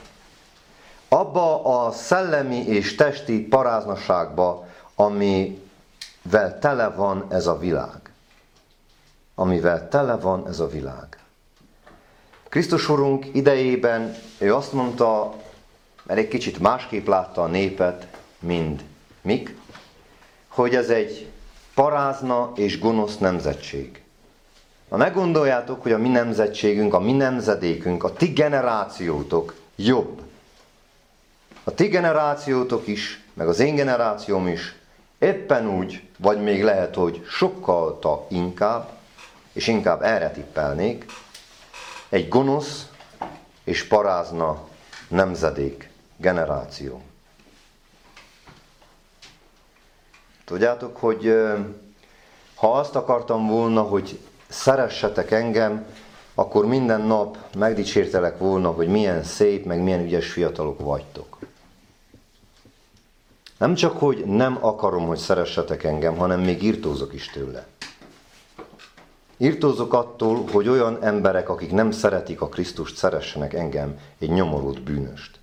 [1.08, 8.12] abba a szellemi és testi paráznaságba, amivel tele van ez a világ.
[9.34, 11.18] Amivel tele van ez a világ.
[12.48, 15.34] Krisztus Urunk idejében ő azt mondta,
[16.02, 18.06] mert egy kicsit másképp látta a népet,
[18.38, 18.82] mint
[19.20, 19.56] mik,
[20.48, 21.30] hogy ez egy
[21.74, 24.02] parázna és gonosz nemzetség.
[24.88, 30.20] Ha meggondoljátok, hogy a mi nemzetségünk, a mi nemzedékünk, a ti generációtok jobb.
[31.68, 34.74] A ti generációtok is, meg az én generációm is
[35.18, 38.90] éppen úgy, vagy még lehet, hogy sokkal inkább,
[39.52, 41.04] és inkább erre tippelnék,
[42.08, 42.88] egy gonosz
[43.64, 44.68] és parázna
[45.08, 47.02] nemzedék, generáció.
[50.44, 51.34] Tudjátok, hogy
[52.54, 55.86] ha azt akartam volna, hogy szeressetek engem,
[56.34, 61.38] akkor minden nap megdicsértelek volna, hogy milyen szép, meg milyen ügyes fiatalok vagytok.
[63.58, 67.66] Nem csak, hogy nem akarom, hogy szeressetek engem, hanem még írtózok is tőle.
[69.36, 75.38] Írtózok attól, hogy olyan emberek, akik nem szeretik a Krisztust, szeressenek engem, egy nyomorult bűnöst.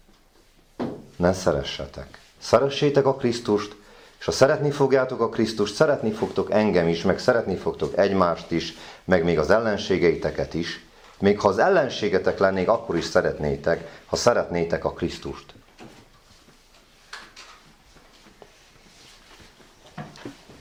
[1.15, 2.19] Ne szeressetek.
[2.37, 3.75] Szeressétek a Krisztust,
[4.19, 8.73] és ha szeretni fogjátok a Krisztust, szeretni fogtok engem is, meg szeretni fogtok egymást is,
[9.03, 10.85] meg még az ellenségeiteket is,
[11.19, 15.53] még ha az ellenségetek lennék, akkor is szeretnétek, ha szeretnétek a Krisztust.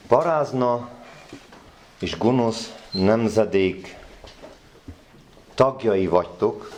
[0.09, 0.89] Parázna
[1.99, 3.97] és gonosz nemzedék
[5.55, 6.71] tagjai vagytok,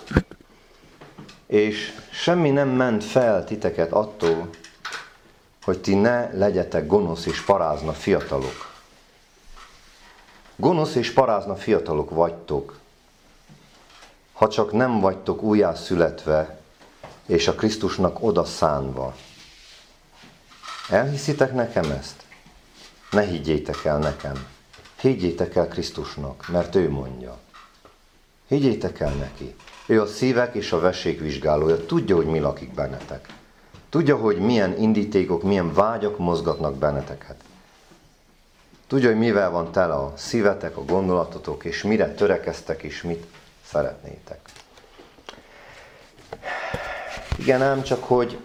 [1.46, 4.48] és semmi nem ment fel titeket attól,
[5.64, 8.74] hogy ti ne legyetek gonosz és parázna fiatalok.
[10.56, 12.78] Gonosz és parázna fiatalok vagytok,
[14.32, 16.60] ha csak nem vagytok újjászületve,
[17.26, 19.14] és a Krisztusnak oda szánva.
[20.88, 22.25] Elhiszitek nekem ezt?
[23.10, 24.46] Ne higgyétek el nekem.
[25.00, 27.38] Higgyétek el Krisztusnak, mert ő mondja.
[28.48, 29.54] Higgyétek el neki.
[29.86, 31.86] Ő a szívek és a vesék vizsgálója.
[31.86, 33.28] Tudja, hogy mi lakik bennetek.
[33.88, 37.36] Tudja, hogy milyen indítékok, milyen vágyak mozgatnak benneteket.
[38.86, 43.26] Tudja, hogy mivel van tele a szívetek, a gondolatotok, és mire törekeztek, és mit
[43.66, 44.38] szeretnétek.
[47.38, 48.38] Igen, ám csak, hogy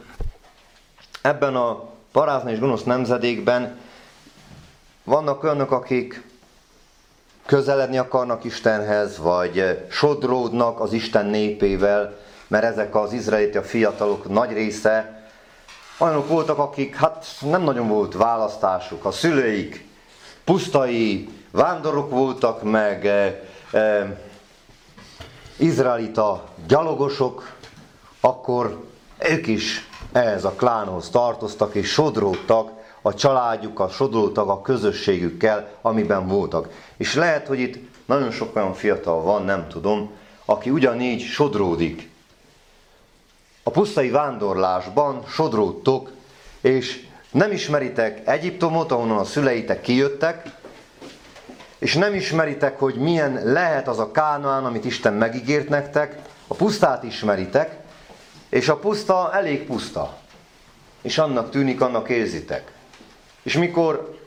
[1.21, 3.78] ebben a parázna és gonosz nemzedékben
[5.03, 6.23] vannak olyanok, akik
[7.45, 15.25] közeledni akarnak Istenhez, vagy sodródnak az Isten népével, mert ezek az izraeliti fiatalok nagy része
[15.97, 19.05] olyanok voltak, akik hát nem nagyon volt választásuk.
[19.05, 19.87] A szüleik
[20.43, 24.17] pusztai vándorok voltak, meg e, e,
[25.57, 27.55] izraelita gyalogosok,
[28.19, 28.85] akkor
[29.29, 36.69] ők is ehhez a klánhoz tartoztak, és sodródtak a családjukkal, sodródtak a közösségükkel, amiben voltak.
[36.97, 40.11] És lehet, hogy itt nagyon sok olyan fiatal van, nem tudom,
[40.45, 42.11] aki ugyanígy sodródik
[43.63, 46.11] a pusztai vándorlásban sodródtok,
[46.61, 50.45] és nem ismeritek Egyiptomot, ahonnan a szüleitek kijöttek,
[51.79, 57.03] és nem ismeritek, hogy milyen lehet az a Kánaán, amit Isten megígért nektek, a pusztát
[57.03, 57.77] ismeritek,
[58.49, 60.17] és a puszta elég puszta.
[61.01, 62.71] És annak tűnik, annak érzitek.
[63.43, 64.17] És mikor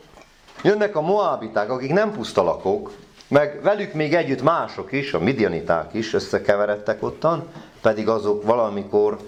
[0.62, 2.92] jönnek a moábiták, akik nem puszta lakók,
[3.28, 7.48] meg velük még együtt mások is, a midianiták is összekeveredtek ottan,
[7.80, 9.18] pedig azok valamikor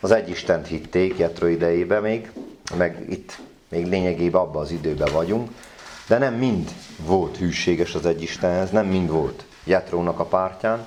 [0.00, 2.30] az egyistent hitték Jetro idejébe még,
[2.76, 3.38] meg itt
[3.68, 5.50] még lényegében abban az időben vagyunk,
[6.06, 10.86] de nem mind volt hűséges az egyistenhez, nem mind volt Jetrónak a pártján,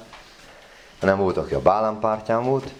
[1.00, 2.74] hanem volt, aki a Bálán pártján volt.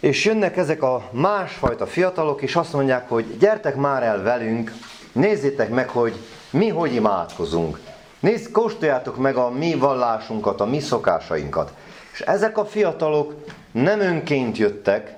[0.00, 4.72] És jönnek ezek a másfajta fiatalok, és azt mondják, hogy gyertek már el velünk,
[5.12, 6.16] nézzétek meg, hogy
[6.50, 7.80] mi hogy imádkozunk.
[8.20, 11.72] Nézd, kóstoljátok meg a mi vallásunkat, a mi szokásainkat.
[12.12, 13.34] És ezek a fiatalok
[13.70, 15.16] nem önként jöttek,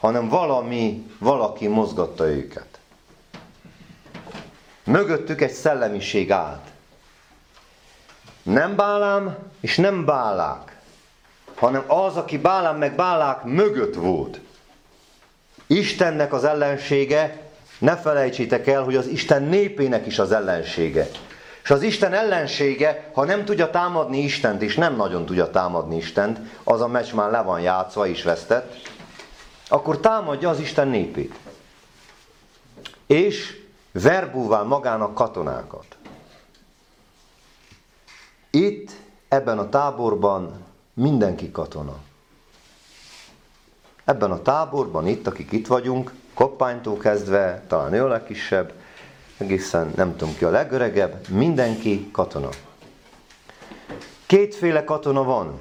[0.00, 2.78] hanem valami, valaki mozgatta őket.
[4.84, 6.66] Mögöttük egy szellemiség állt.
[8.42, 10.75] Nem Bálám és nem Bálák,
[11.56, 14.40] hanem az, aki Bálám meg Bálák mögött volt.
[15.66, 17.42] Istennek az ellensége,
[17.78, 21.08] ne felejtsétek el, hogy az Isten népének is az ellensége.
[21.62, 26.38] És az Isten ellensége, ha nem tudja támadni Istent, és nem nagyon tudja támadni Istent,
[26.64, 28.74] az a meccs már le van játszva és vesztett,
[29.68, 31.34] akkor támadja az Isten népét.
[33.06, 33.60] És
[33.92, 35.86] verbúvál magának katonákat.
[38.50, 38.90] Itt,
[39.28, 40.64] ebben a táborban
[40.96, 41.96] mindenki katona.
[44.04, 48.72] Ebben a táborban, itt, akik itt vagyunk, koppánytól kezdve, talán ő a legkisebb,
[49.36, 52.48] egészen nem tudom ki a legöregebb, mindenki katona.
[54.26, 55.58] Kétféle katona van.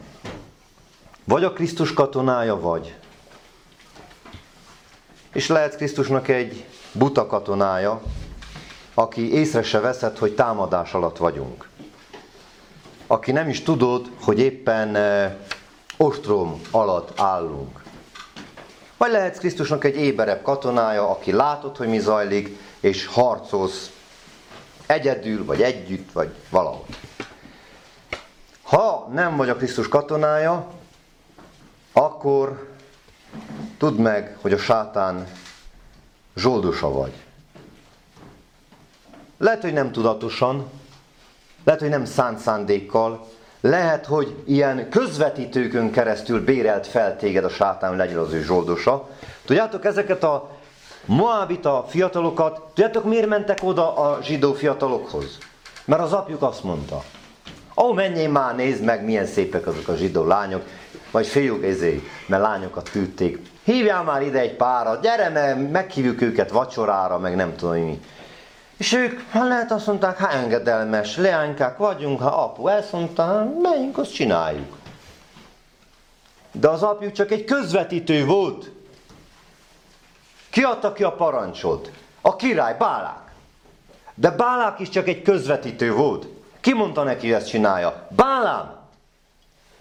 [1.24, 2.96] Vagy a Krisztus katonája vagy.
[5.34, 8.02] És lehet Krisztusnak egy buta katonája,
[8.94, 11.70] aki észre se veszed, hogy támadás alatt vagyunk.
[13.08, 15.36] Aki nem is tudod, hogy éppen eh,
[15.98, 17.84] ostrom alatt állunk.
[18.98, 23.92] Vagy lehetsz Krisztusnak egy éberebb katonája, aki látod, hogy mi zajlik, és harcolsz
[24.86, 26.98] egyedül, vagy együtt, vagy valahogy.
[28.62, 30.68] Ha nem vagy a Krisztus katonája,
[31.92, 32.70] akkor
[33.78, 35.28] tudd meg, hogy a sátán
[36.36, 37.14] zsoldosa vagy.
[39.38, 40.70] Lehet, hogy nem tudatosan,
[41.66, 43.26] lehet, hogy nem szánt szándékkal,
[43.62, 49.10] lehet, hogy ilyen közvetítőkön keresztül bérelt fel téged a sátán, hogy legyél az ő zsoldosa.
[49.46, 50.50] Tudjátok, ezeket a
[51.06, 55.38] Moabita fiatalokat, tudjátok miért mentek oda a zsidó fiatalokhoz?
[55.86, 57.04] Mert az apjuk azt mondta,
[57.78, 60.64] ó, menjél már, nézd meg, milyen szépek azok a zsidó lányok,
[61.12, 63.40] vagy fiúk ezé, mert lányokat küldték.
[63.64, 68.02] Hívjál már ide egy párat, gyere, mert meghívjuk őket vacsorára, meg nem tudom mi.
[68.78, 73.98] És ők, hát lehet azt mondták, ha engedelmes leánykák vagyunk, ha apu ezt mondta, menjünk,
[73.98, 74.78] azt csináljuk.
[76.52, 78.72] De az apjuk csak egy közvetítő volt.
[80.50, 81.92] Ki adta ki a parancsot?
[82.22, 83.32] A király, Bálák.
[84.14, 86.28] De Bálák is csak egy közvetítő volt.
[86.60, 88.08] Ki mondta neki, hogy ezt csinálja?
[88.10, 88.76] Bálám.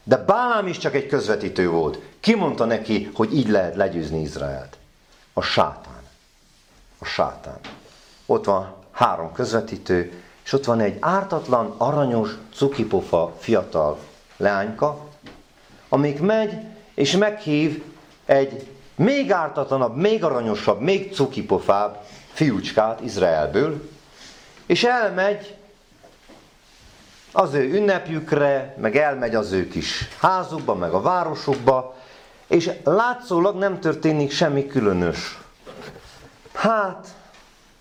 [0.03, 1.99] De Bálám is csak egy közvetítő volt.
[2.21, 4.77] Ki mondta neki, hogy így lehet legyőzni Izraelt?
[5.33, 6.03] A sátán.
[6.99, 7.59] A sátán.
[8.27, 13.99] Ott van három közvetítő, és ott van egy ártatlan, aranyos, cukipofa fiatal
[14.37, 14.99] leányka,
[15.89, 16.53] amik megy,
[16.95, 17.83] és meghív
[18.25, 23.91] egy még ártatlanabb, még aranyosabb, még cukipofább fiúcskát Izraelből,
[24.67, 25.57] és elmegy
[27.33, 31.97] az ő ünnepjükre, meg elmegy az ő kis házukba, meg a városukba,
[32.47, 35.39] és látszólag nem történik semmi különös.
[36.53, 37.09] Hát,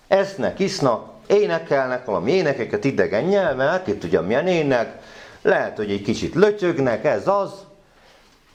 [0.08, 5.02] esznek, isznak, énekelnek valami énekeket idegen nyelven, hát itt ugye milyen ének,
[5.42, 7.50] lehet, hogy egy kicsit lötyögnek, ez az,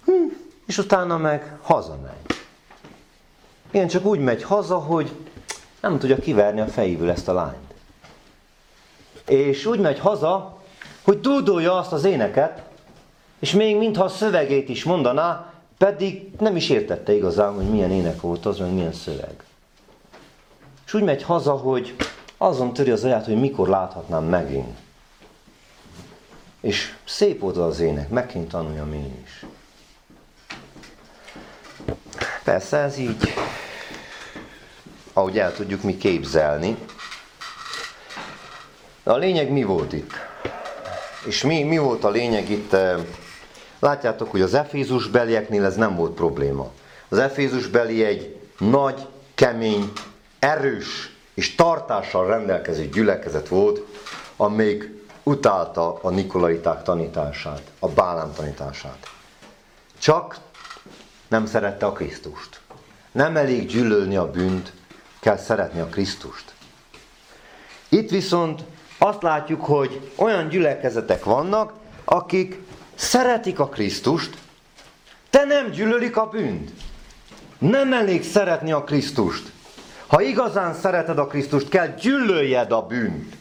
[0.06, 0.12] hm,
[0.68, 2.14] és utána meg hazamegy.
[3.72, 5.12] Igen, csak úgy megy haza, hogy
[5.82, 7.74] nem tudja kiverni a fejéből ezt a lányt.
[9.28, 10.58] És úgy megy haza,
[11.02, 12.62] hogy dúdolja azt az éneket,
[13.40, 18.22] és még mintha a szövegét is mondaná, pedig nem is értette igazán, hogy milyen ének
[18.22, 19.44] volt az, meg milyen szöveg.
[20.90, 21.96] És úgy megy haza, hogy
[22.38, 24.78] azon töri az aját, hogy mikor láthatnám megint.
[26.62, 29.46] És szép volt az ének, meg kéne tanuljam én is.
[32.44, 33.34] Persze ez így,
[35.14, 36.78] ahogy el tudjuk mi képzelni.
[39.04, 40.14] A lényeg mi volt itt?
[41.26, 42.76] És mi, mi volt a lényeg itt?
[43.80, 46.72] Látjátok, hogy az Efézus belieknél ez nem volt probléma.
[47.10, 49.92] Az Efézus beli egy nagy, kemény,
[50.40, 53.82] erős és tartással rendelkező gyülekezet volt,
[54.36, 59.08] amelyik utálta a Nikolaiták tanítását, a Bálám tanítását.
[60.00, 60.38] Csak
[61.28, 62.60] nem szerette a Krisztust.
[63.12, 64.74] Nem elég gyűlölni a bűnt,
[65.20, 66.54] kell szeretni a Krisztust.
[67.90, 68.64] Itt viszont
[68.98, 71.74] azt látjuk, hogy olyan gyülekezetek vannak,
[72.06, 72.62] akik
[72.96, 74.38] szeretik a Krisztust,
[75.30, 76.72] de nem gyűlölik a bűnt.
[77.58, 79.52] Nem elég szeretni a Krisztust.
[80.10, 83.36] Ha igazán szereted a Krisztust, kell gyűlöljed a bűnt,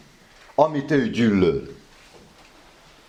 [0.55, 1.77] amit ő gyűlöl.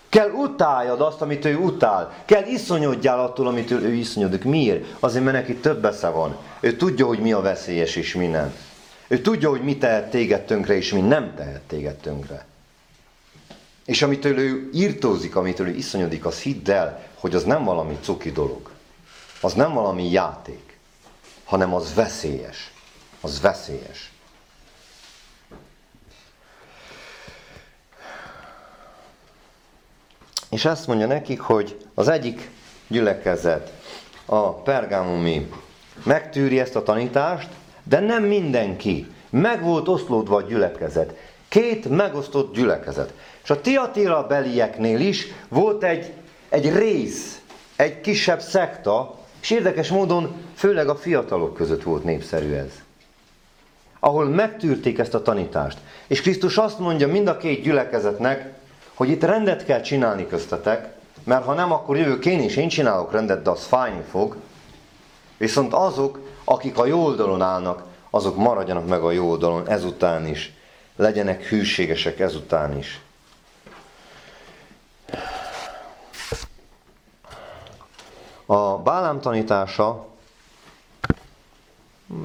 [0.10, 2.14] Kell utáljad azt, amit ő utál.
[2.26, 4.44] Kell iszonyodjál attól, amit ő iszonyodik.
[4.44, 4.86] Miért?
[5.00, 6.38] Azért, mert neki több esze van.
[6.60, 8.54] Ő tudja, hogy mi a veszélyes és mi nem.
[9.08, 12.46] Ő tudja, hogy mi tehet téged tönkre, és mi nem tehet téged tönkre.
[13.86, 18.32] És amitől ő írtózik, amitől ő iszonyodik, az hidd el, hogy az nem valami cuki
[18.32, 18.70] dolog.
[19.42, 20.78] Az nem valami játék,
[21.44, 22.72] hanem az veszélyes
[23.22, 24.12] az veszélyes.
[30.50, 32.50] És azt mondja nekik, hogy az egyik
[32.88, 33.74] gyülekezet,
[34.26, 35.50] a pergámumi
[36.04, 37.50] megtűri ezt a tanítást,
[37.84, 39.08] de nem mindenki.
[39.30, 41.14] Meg volt oszlódva a gyülekezet.
[41.48, 43.14] Két megosztott gyülekezet.
[43.44, 46.14] És a Tiatira belieknél is volt egy,
[46.50, 47.42] egy rész,
[47.76, 52.72] egy kisebb szekta, és érdekes módon főleg a fiatalok között volt népszerű ez.
[54.00, 55.78] Ahol megtűrték ezt a tanítást.
[56.08, 58.54] És Krisztus azt mondja mind a két gyülekezetnek,
[58.94, 60.94] hogy itt rendet kell csinálni köztetek,
[61.24, 64.36] mert ha nem, akkor jövök én is, én csinálok rendet, de az fájni fog.
[65.38, 70.54] Viszont azok, akik a jó oldalon állnak, azok maradjanak meg a jó oldalon ezután is.
[70.96, 73.02] Legyenek hűségesek ezután is.
[78.46, 80.09] A Bálám tanítása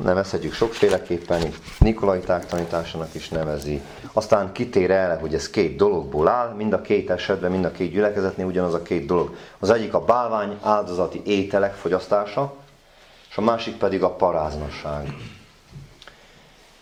[0.02, 3.80] nevezhetjük sokféleképpen, Nikolaiták tanításának is nevezi.
[4.12, 7.90] Aztán kitér el, hogy ez két dologból áll, mind a két esetben, mind a két
[7.90, 9.36] gyülekezetnél ugyanaz a két dolog.
[9.58, 12.54] Az egyik a bálvány áldozati ételek fogyasztása,
[13.30, 15.14] és a másik pedig a paráznasság.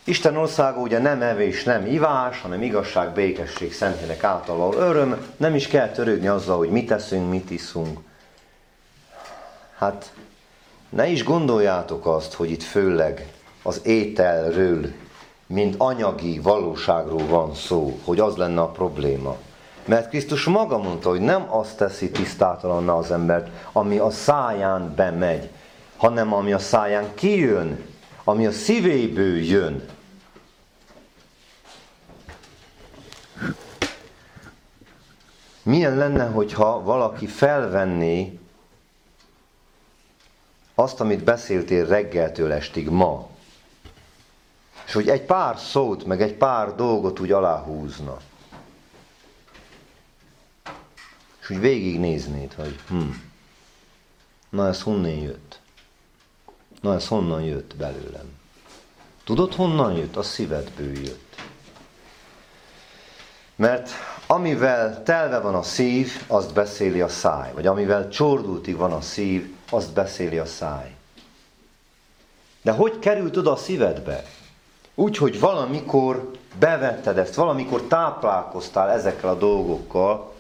[0.05, 5.27] Isten országa ugye nem evés, nem ivás, hanem igazság, békesség, szentének által öröm.
[5.37, 7.99] Nem is kell törődni azzal, hogy mit teszünk, mit iszunk.
[9.79, 10.13] Hát
[10.93, 13.33] ne is gondoljátok azt, hogy itt főleg
[13.63, 14.87] az ételről,
[15.47, 19.37] mint anyagi valóságról van szó, hogy az lenne a probléma.
[19.85, 25.49] Mert Krisztus maga mondta, hogy nem azt teszi tisztátalanna az embert, ami a száján bemegy,
[25.97, 27.85] hanem ami a száján kijön,
[28.25, 29.85] ami a szívéből jön.
[35.63, 38.39] Milyen lenne, hogyha valaki felvenné
[40.75, 43.31] azt, amit beszéltél reggeltől estig ma,
[44.87, 48.17] és hogy egy pár szót, meg egy pár dolgot úgy aláhúzna.
[51.41, 53.11] És úgy végignéznéd, hogy hm,
[54.49, 55.61] na ez honnan jött?
[56.81, 58.41] Na ez honnan jött belőlem?
[59.25, 60.17] Tudod, honnan jött?
[60.17, 61.37] A szívedből jött.
[63.57, 63.91] Mert
[64.27, 67.53] amivel telve van a szív, azt beszéli a száj.
[67.53, 70.95] Vagy amivel csordultig van a szív, azt beszéli a száj.
[72.63, 74.25] De hogy került oda a szívedbe?
[74.95, 80.33] Úgy, hogy valamikor bevetted ezt, valamikor táplálkoztál ezekkel a dolgokkal,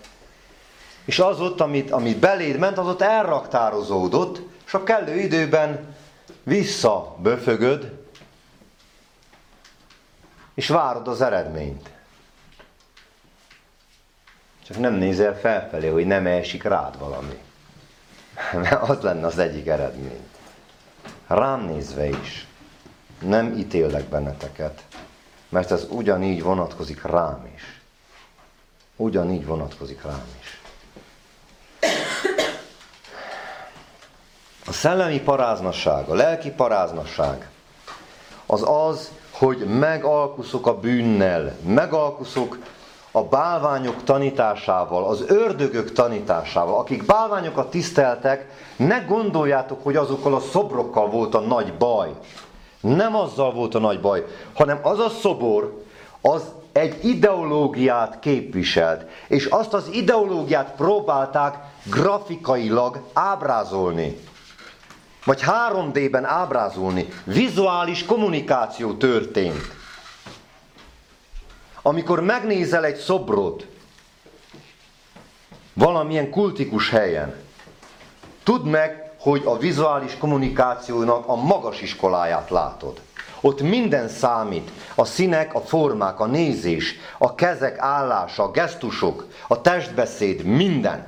[1.05, 5.95] és az ott, amit, amit beléd ment, az ott elraktározódott, és a kellő időben
[6.43, 8.01] visszaböfögöd,
[10.55, 11.91] és várod az eredményt.
[14.64, 17.41] Csak nem nézel felfelé, hogy nem esik rád valami.
[18.62, 20.26] Mert az lenne az egyik eredmény.
[21.26, 22.47] Rám nézve is
[23.18, 24.83] nem ítélek benneteket,
[25.49, 27.80] mert ez ugyanígy vonatkozik rám is.
[28.97, 30.61] Ugyanígy vonatkozik rám is.
[34.66, 37.49] A szellemi paráznasság, a lelki paráznasság
[38.47, 42.59] az az, hogy megalkuszok a bűnnel, megalkuszok
[43.13, 51.11] a bálványok tanításával, az ördögök tanításával, akik bálványokat tiszteltek, ne gondoljátok, hogy azokkal a szobrokkal
[51.11, 52.15] volt a nagy baj.
[52.81, 55.83] Nem azzal volt a nagy baj, hanem az a szobor,
[56.21, 56.43] az
[56.73, 64.19] egy ideológiát képviselt, és azt az ideológiát próbálták grafikailag ábrázolni.
[65.25, 67.09] Vagy 3D-ben ábrázolni.
[67.25, 69.82] Vizuális kommunikáció történt.
[71.83, 73.66] Amikor megnézel egy szobrot
[75.72, 77.35] valamilyen kultikus helyen,
[78.43, 83.01] tudd meg, hogy a vizuális kommunikációnak a magas iskoláját látod.
[83.41, 84.70] Ott minden számít.
[84.95, 91.07] A színek, a formák, a nézés, a kezek állása, a gesztusok, a testbeszéd, minden.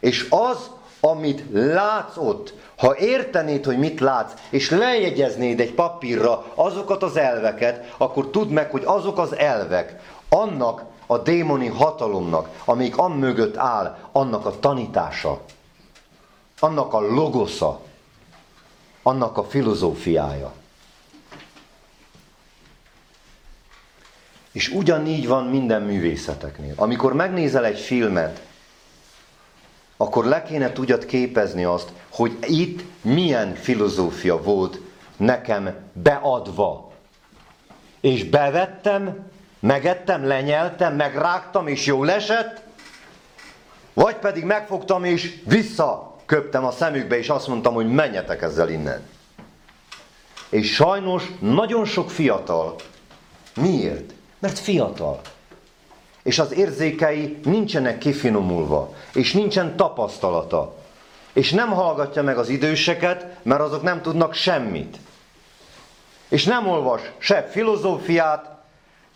[0.00, 0.70] És az,
[1.00, 7.94] amit látsz ott, ha értenéd, hogy mit látsz, és lejegyeznéd egy papírra azokat az elveket,
[7.96, 13.98] akkor tudd meg, hogy azok az elvek annak a démoni hatalomnak, amelyik am mögött áll,
[14.12, 15.40] annak a tanítása,
[16.58, 17.80] annak a logosza,
[19.02, 20.52] annak a filozófiája.
[24.52, 26.72] És ugyanígy van minden művészeteknél.
[26.76, 28.45] Amikor megnézel egy filmet,
[29.96, 34.80] akkor le kéne tudjad képezni azt, hogy itt milyen filozófia volt
[35.16, 36.92] nekem beadva.
[38.00, 39.30] És bevettem,
[39.60, 42.62] megettem, lenyeltem, megrágtam, és jól esett,
[43.94, 49.02] vagy pedig megfogtam, és visszaköptem a szemükbe, és azt mondtam, hogy menjetek ezzel innen.
[50.48, 52.74] És sajnos nagyon sok fiatal.
[53.54, 54.12] Miért?
[54.38, 55.20] Mert fiatal.
[56.26, 60.74] És az érzékei nincsenek kifinomulva, és nincsen tapasztalata,
[61.32, 64.96] és nem hallgatja meg az időseket, mert azok nem tudnak semmit.
[66.28, 68.50] És nem olvas se filozófiát,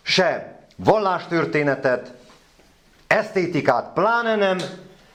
[0.01, 2.13] se vallástörténetet,
[3.07, 4.57] esztétikát pláne nem,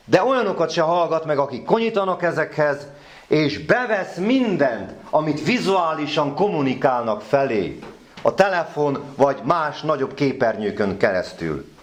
[0.05, 2.87] de olyanokat se hallgat meg, akik konyítanak ezekhez,
[3.27, 7.79] és bevesz mindent, amit vizuálisan kommunikálnak felé,
[8.23, 11.75] a telefon vagy más nagyobb képernyőkön keresztül.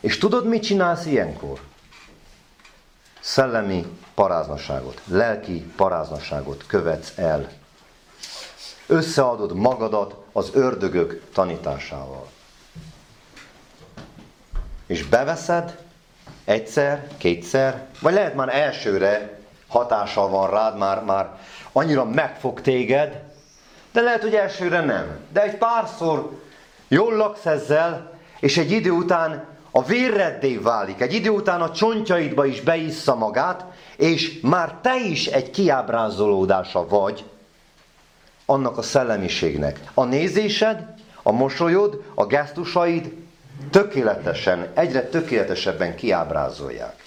[0.00, 1.60] És tudod, mit csinálsz ilyenkor?
[3.20, 7.48] Szellemi paráznaságot, lelki paráznaságot követsz el.
[8.86, 12.28] Összeadod magadat az ördögök tanításával.
[14.86, 15.78] És beveszed
[16.44, 19.38] egyszer, kétszer, vagy lehet már elsőre
[19.68, 21.38] hatással van rád, már, már
[21.72, 23.22] annyira megfog téged,
[23.92, 25.18] de lehet, hogy elsőre nem.
[25.32, 26.40] De egy párszor
[26.88, 32.44] jól laksz ezzel, és egy idő után a vérreddé válik, egy idő után a csontjaidba
[32.44, 33.64] is beissza magát,
[33.96, 37.24] és már te is egy kiábrázolódása vagy
[38.46, 39.80] annak a szellemiségnek.
[39.94, 43.12] A nézésed, a mosolyod, a gesztusaid
[43.70, 47.02] tökéletesen, egyre tökéletesebben kiábrázolják.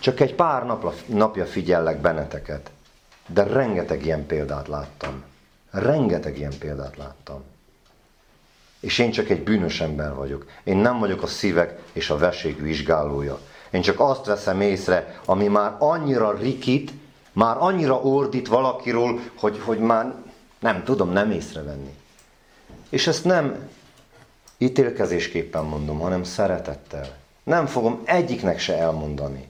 [0.00, 2.70] Csak egy pár napla, napja figyellek benneteket,
[3.26, 5.22] de rengeteg ilyen példát láttam.
[5.70, 7.44] Rengeteg ilyen példát láttam.
[8.80, 10.46] És én csak egy bűnös ember vagyok.
[10.64, 13.38] Én nem vagyok a szívek és a vesék vizsgálója.
[13.70, 16.92] Én csak azt veszem észre, ami már annyira rikít,
[17.32, 20.14] már annyira ordít valakiről, hogy, hogy már
[20.58, 21.94] nem tudom nem észrevenni.
[22.88, 23.68] És ezt nem
[24.58, 27.16] ítélkezésképpen mondom, hanem szeretettel.
[27.42, 29.48] Nem fogom egyiknek se elmondani.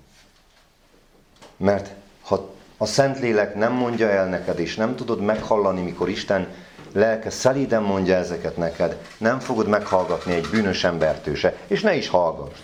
[1.57, 1.91] Mert
[2.22, 6.49] ha a Szentlélek nem mondja el neked, és nem tudod meghallani, mikor Isten
[6.93, 12.09] lelke szelíden mondja ezeket neked, nem fogod meghallgatni egy bűnös embertől se, és ne is
[12.09, 12.59] hallgass.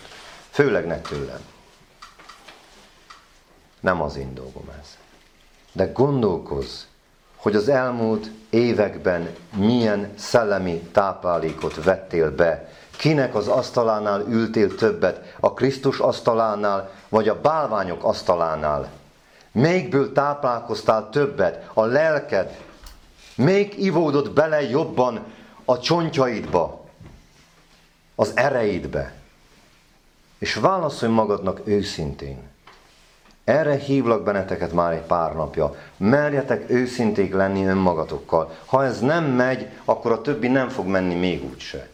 [0.49, 1.39] Főleg ne tőlem.
[3.79, 4.97] Nem az én dolgom ez.
[5.71, 6.81] De gondolkozz,
[7.35, 12.69] hogy az elmúlt években milyen szellemi táplálékot vettél be.
[12.97, 18.89] Kinek az asztalánál ültél többet, a Krisztus asztalánál, vagy a bálványok asztalánál?
[19.51, 21.69] Melyikből táplálkoztál többet?
[21.73, 22.57] A lelked?
[23.35, 25.23] Még ivódott bele jobban
[25.65, 26.85] a csontjaidba?
[28.15, 29.13] Az ereidbe?
[30.37, 32.53] És válaszolj magadnak őszintén.
[33.43, 35.75] Erre hívlak benneteket már egy pár napja.
[35.97, 38.55] Merjetek őszinték lenni önmagatokkal.
[38.65, 41.89] Ha ez nem megy, akkor a többi nem fog menni még úgyse.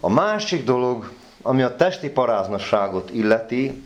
[0.00, 3.84] A másik dolog, ami a testi paráznasságot illeti,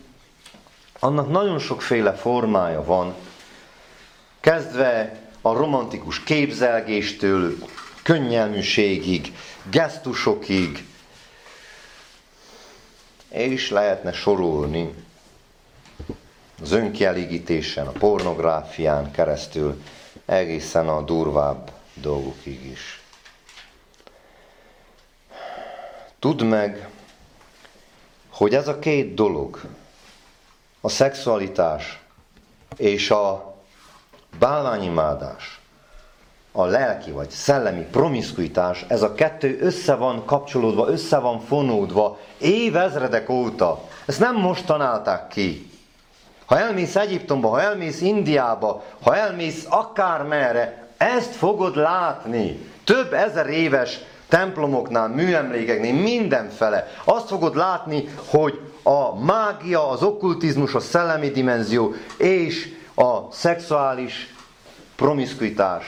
[0.99, 3.13] annak nagyon sokféle formája van,
[4.39, 7.57] kezdve a romantikus képzelgéstől,
[8.03, 9.33] könnyelműségig,
[9.69, 10.85] gesztusokig,
[13.29, 14.93] és lehetne sorolni
[16.61, 19.81] az önkielégítésen, a pornográfián keresztül,
[20.25, 23.01] egészen a durvább dolgokig is.
[26.19, 26.89] Tudd meg,
[28.29, 29.61] hogy ez a két dolog,
[30.81, 31.99] a szexualitás
[32.77, 33.50] és a
[34.39, 35.61] bálványimádás,
[36.51, 43.29] a lelki vagy szellemi promiszkuitás, ez a kettő össze van kapcsolódva, össze van fonódva évezredek
[43.29, 43.83] óta.
[44.05, 45.69] Ezt nem most tanálták ki.
[46.45, 52.69] Ha elmész Egyiptomba, ha elmész Indiába, ha elmész akármerre, ezt fogod látni.
[52.83, 56.87] Több ezer éves templomoknál, műemlékeknél, mindenfele.
[57.03, 64.33] Azt fogod látni, hogy a mágia, az okkultizmus, a szellemi dimenzió és a szexuális
[64.95, 65.85] promiszkuitás,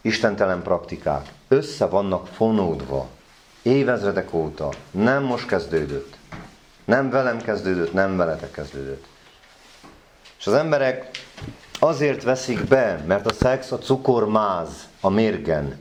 [0.00, 3.08] istentelen praktikák össze vannak fonódva
[3.62, 4.68] évezredek óta.
[4.90, 6.16] Nem most kezdődött.
[6.84, 9.04] Nem velem kezdődött, nem veletek kezdődött.
[10.38, 11.10] És az emberek
[11.78, 15.78] azért veszik be, mert a szex a cukormáz a mérgen.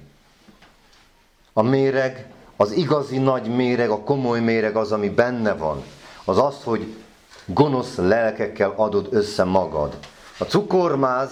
[1.54, 2.26] A méreg,
[2.56, 5.84] az igazi nagy méreg, a komoly méreg az, ami benne van.
[6.26, 6.96] Az az, hogy
[7.46, 9.98] gonosz lelkekkel adod össze magad.
[10.38, 11.32] A cukormáz,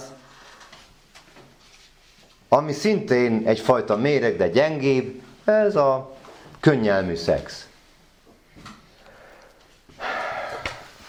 [2.49, 6.16] ami szintén egyfajta méreg, de gyengébb, ez a
[6.59, 7.68] könnyelmű szex.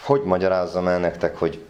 [0.05, 1.65] hogy magyarázzam el nektek, hogy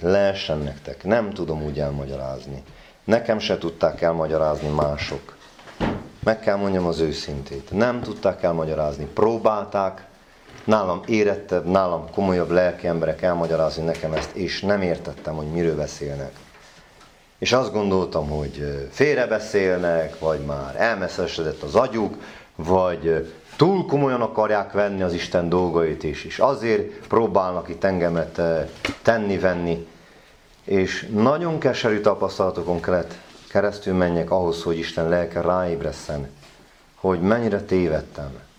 [0.00, 1.04] lehessen nektek.
[1.04, 2.62] Nem tudom úgy elmagyarázni.
[3.04, 5.36] Nekem se tudták elmagyarázni mások.
[6.24, 7.70] Meg kell mondjam az őszintét.
[7.70, 9.04] Nem tudták elmagyarázni.
[9.04, 10.04] Próbálták,
[10.64, 16.32] nálam érettebb, nálam komolyabb lelki emberek elmagyarázni nekem ezt, és nem értettem, hogy miről beszélnek.
[17.38, 22.14] És azt gondoltam, hogy félrebeszélnek, vagy már elmeszesedett az agyuk,
[22.56, 28.40] vagy túl komolyan akarják venni az Isten dolgait is, és azért próbálnak itt engemet
[29.02, 29.86] tenni-venni.
[30.64, 33.14] És nagyon keserű tapasztalatokon kellett
[33.48, 36.28] keresztül menjek ahhoz, hogy Isten lelke ráébresszen,
[36.94, 38.49] hogy mennyire tévedtem.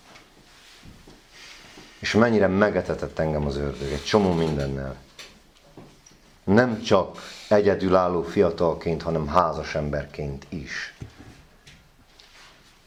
[2.02, 4.96] És mennyire megetetett engem az ördög egy csomó mindennel.
[6.44, 10.94] Nem csak egyedülálló fiatalként, hanem házas emberként is.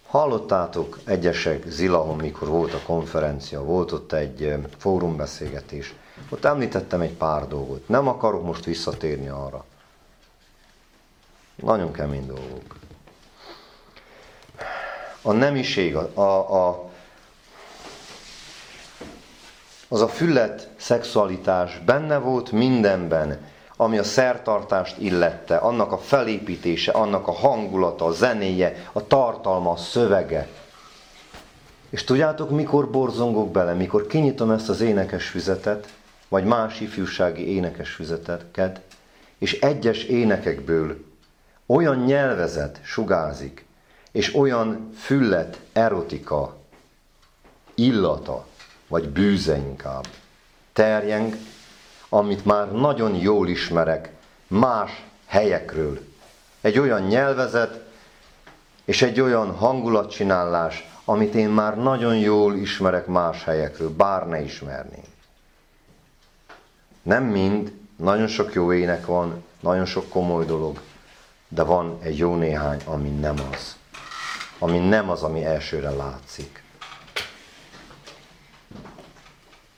[0.07, 5.93] Hallottátok egyesek Zilahon, mikor volt a konferencia, volt ott egy fórumbeszélgetés.
[6.29, 7.87] Ott említettem egy pár dolgot.
[7.87, 9.65] Nem akarok most visszatérni arra.
[11.55, 12.75] Nagyon kemény dolgok.
[15.21, 16.89] A nemiség, a, a, a,
[19.87, 23.37] az a füllet szexualitás benne volt mindenben,
[23.77, 29.77] ami a szertartást illette, annak a felépítése, annak a hangulata, a zenéje, a tartalma, a
[29.77, 30.47] szövege.
[31.89, 35.93] És tudjátok, mikor borzongok bele, mikor kinyitom ezt az énekes füzetet,
[36.27, 38.81] vagy más ifjúsági énekes füzeteket,
[39.37, 40.97] és egyes énekekből
[41.65, 43.65] olyan nyelvezet sugázik,
[44.11, 46.55] és olyan füllet, erotika,
[47.75, 48.45] illata,
[48.87, 50.07] vagy bűze inkább
[50.73, 51.35] terjeng,
[52.09, 54.09] amit már nagyon jól ismerek
[54.47, 55.99] más helyekről.
[56.61, 57.83] Egy olyan nyelvezet
[58.85, 65.03] és egy olyan hangulatcsinálás, amit én már nagyon jól ismerek más helyekről, bár ne ismerném.
[67.01, 70.81] Nem mind, nagyon sok jó ének van, nagyon sok komoly dolog,
[71.47, 73.75] de van egy jó néhány, ami nem az.
[74.59, 76.64] Ami nem az, ami elsőre látszik.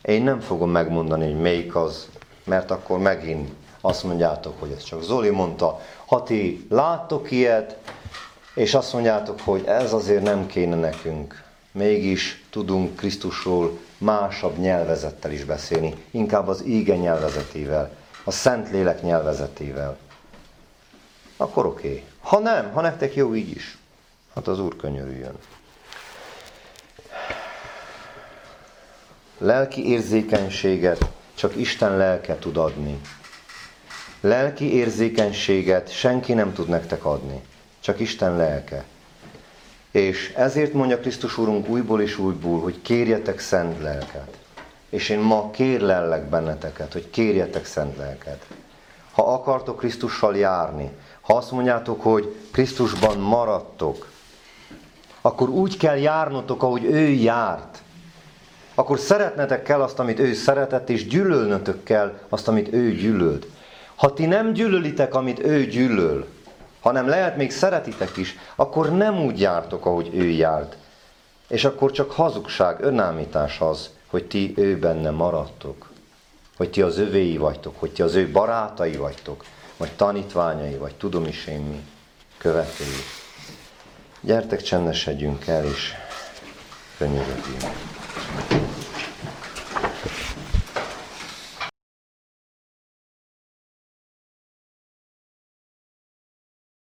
[0.07, 2.09] Én nem fogom megmondani, hogy melyik az,
[2.43, 3.49] mert akkor megint
[3.81, 5.81] azt mondjátok, hogy ez csak Zoli mondta.
[6.05, 7.77] Ha ti láttok ilyet,
[8.55, 15.43] és azt mondjátok, hogy ez azért nem kéne nekünk, mégis tudunk Krisztusról másabb nyelvezettel is
[15.43, 17.91] beszélni, inkább az íge nyelvezetével,
[18.23, 19.97] a Szentlélek nyelvezetével,
[21.37, 21.87] akkor oké.
[21.87, 22.03] Okay.
[22.19, 23.77] Ha nem, ha nektek jó így is,
[24.35, 25.35] hát az Úr könyörüljön.
[29.38, 33.01] Lelki érzékenységet csak Isten lelke tud adni.
[34.21, 37.41] Lelki érzékenységet senki nem tud nektek adni,
[37.79, 38.83] csak Isten lelke.
[39.91, 44.38] És ezért mondja Krisztus Úrunk újból és újból, hogy kérjetek szent lelket.
[44.89, 48.45] És én ma kérlellek benneteket, hogy kérjetek szent lelket.
[49.11, 54.09] Ha akartok Krisztussal járni, ha azt mondjátok, hogy Krisztusban maradtok,
[55.21, 57.81] akkor úgy kell járnotok, ahogy ő járt
[58.80, 63.45] akkor szeretnetek kell azt, amit ő szeretett, és gyűlölnötök kell azt, amit ő gyűlölt.
[63.95, 66.28] Ha ti nem gyűlölitek, amit ő gyűlöl,
[66.80, 70.78] hanem lehet még szeretitek is, akkor nem úgy jártok, ahogy ő járt.
[71.47, 75.89] És akkor csak hazugság, önállítás az, hogy ti ő benne maradtok.
[76.57, 79.43] Hogy ti az övéi vagytok, hogy ti az ő barátai vagytok,
[79.78, 81.84] vagy tanítványai, vagy tudom is én mi,
[82.38, 83.03] követői.
[84.21, 85.93] Gyertek csendesedjünk el, és
[86.99, 87.23] конец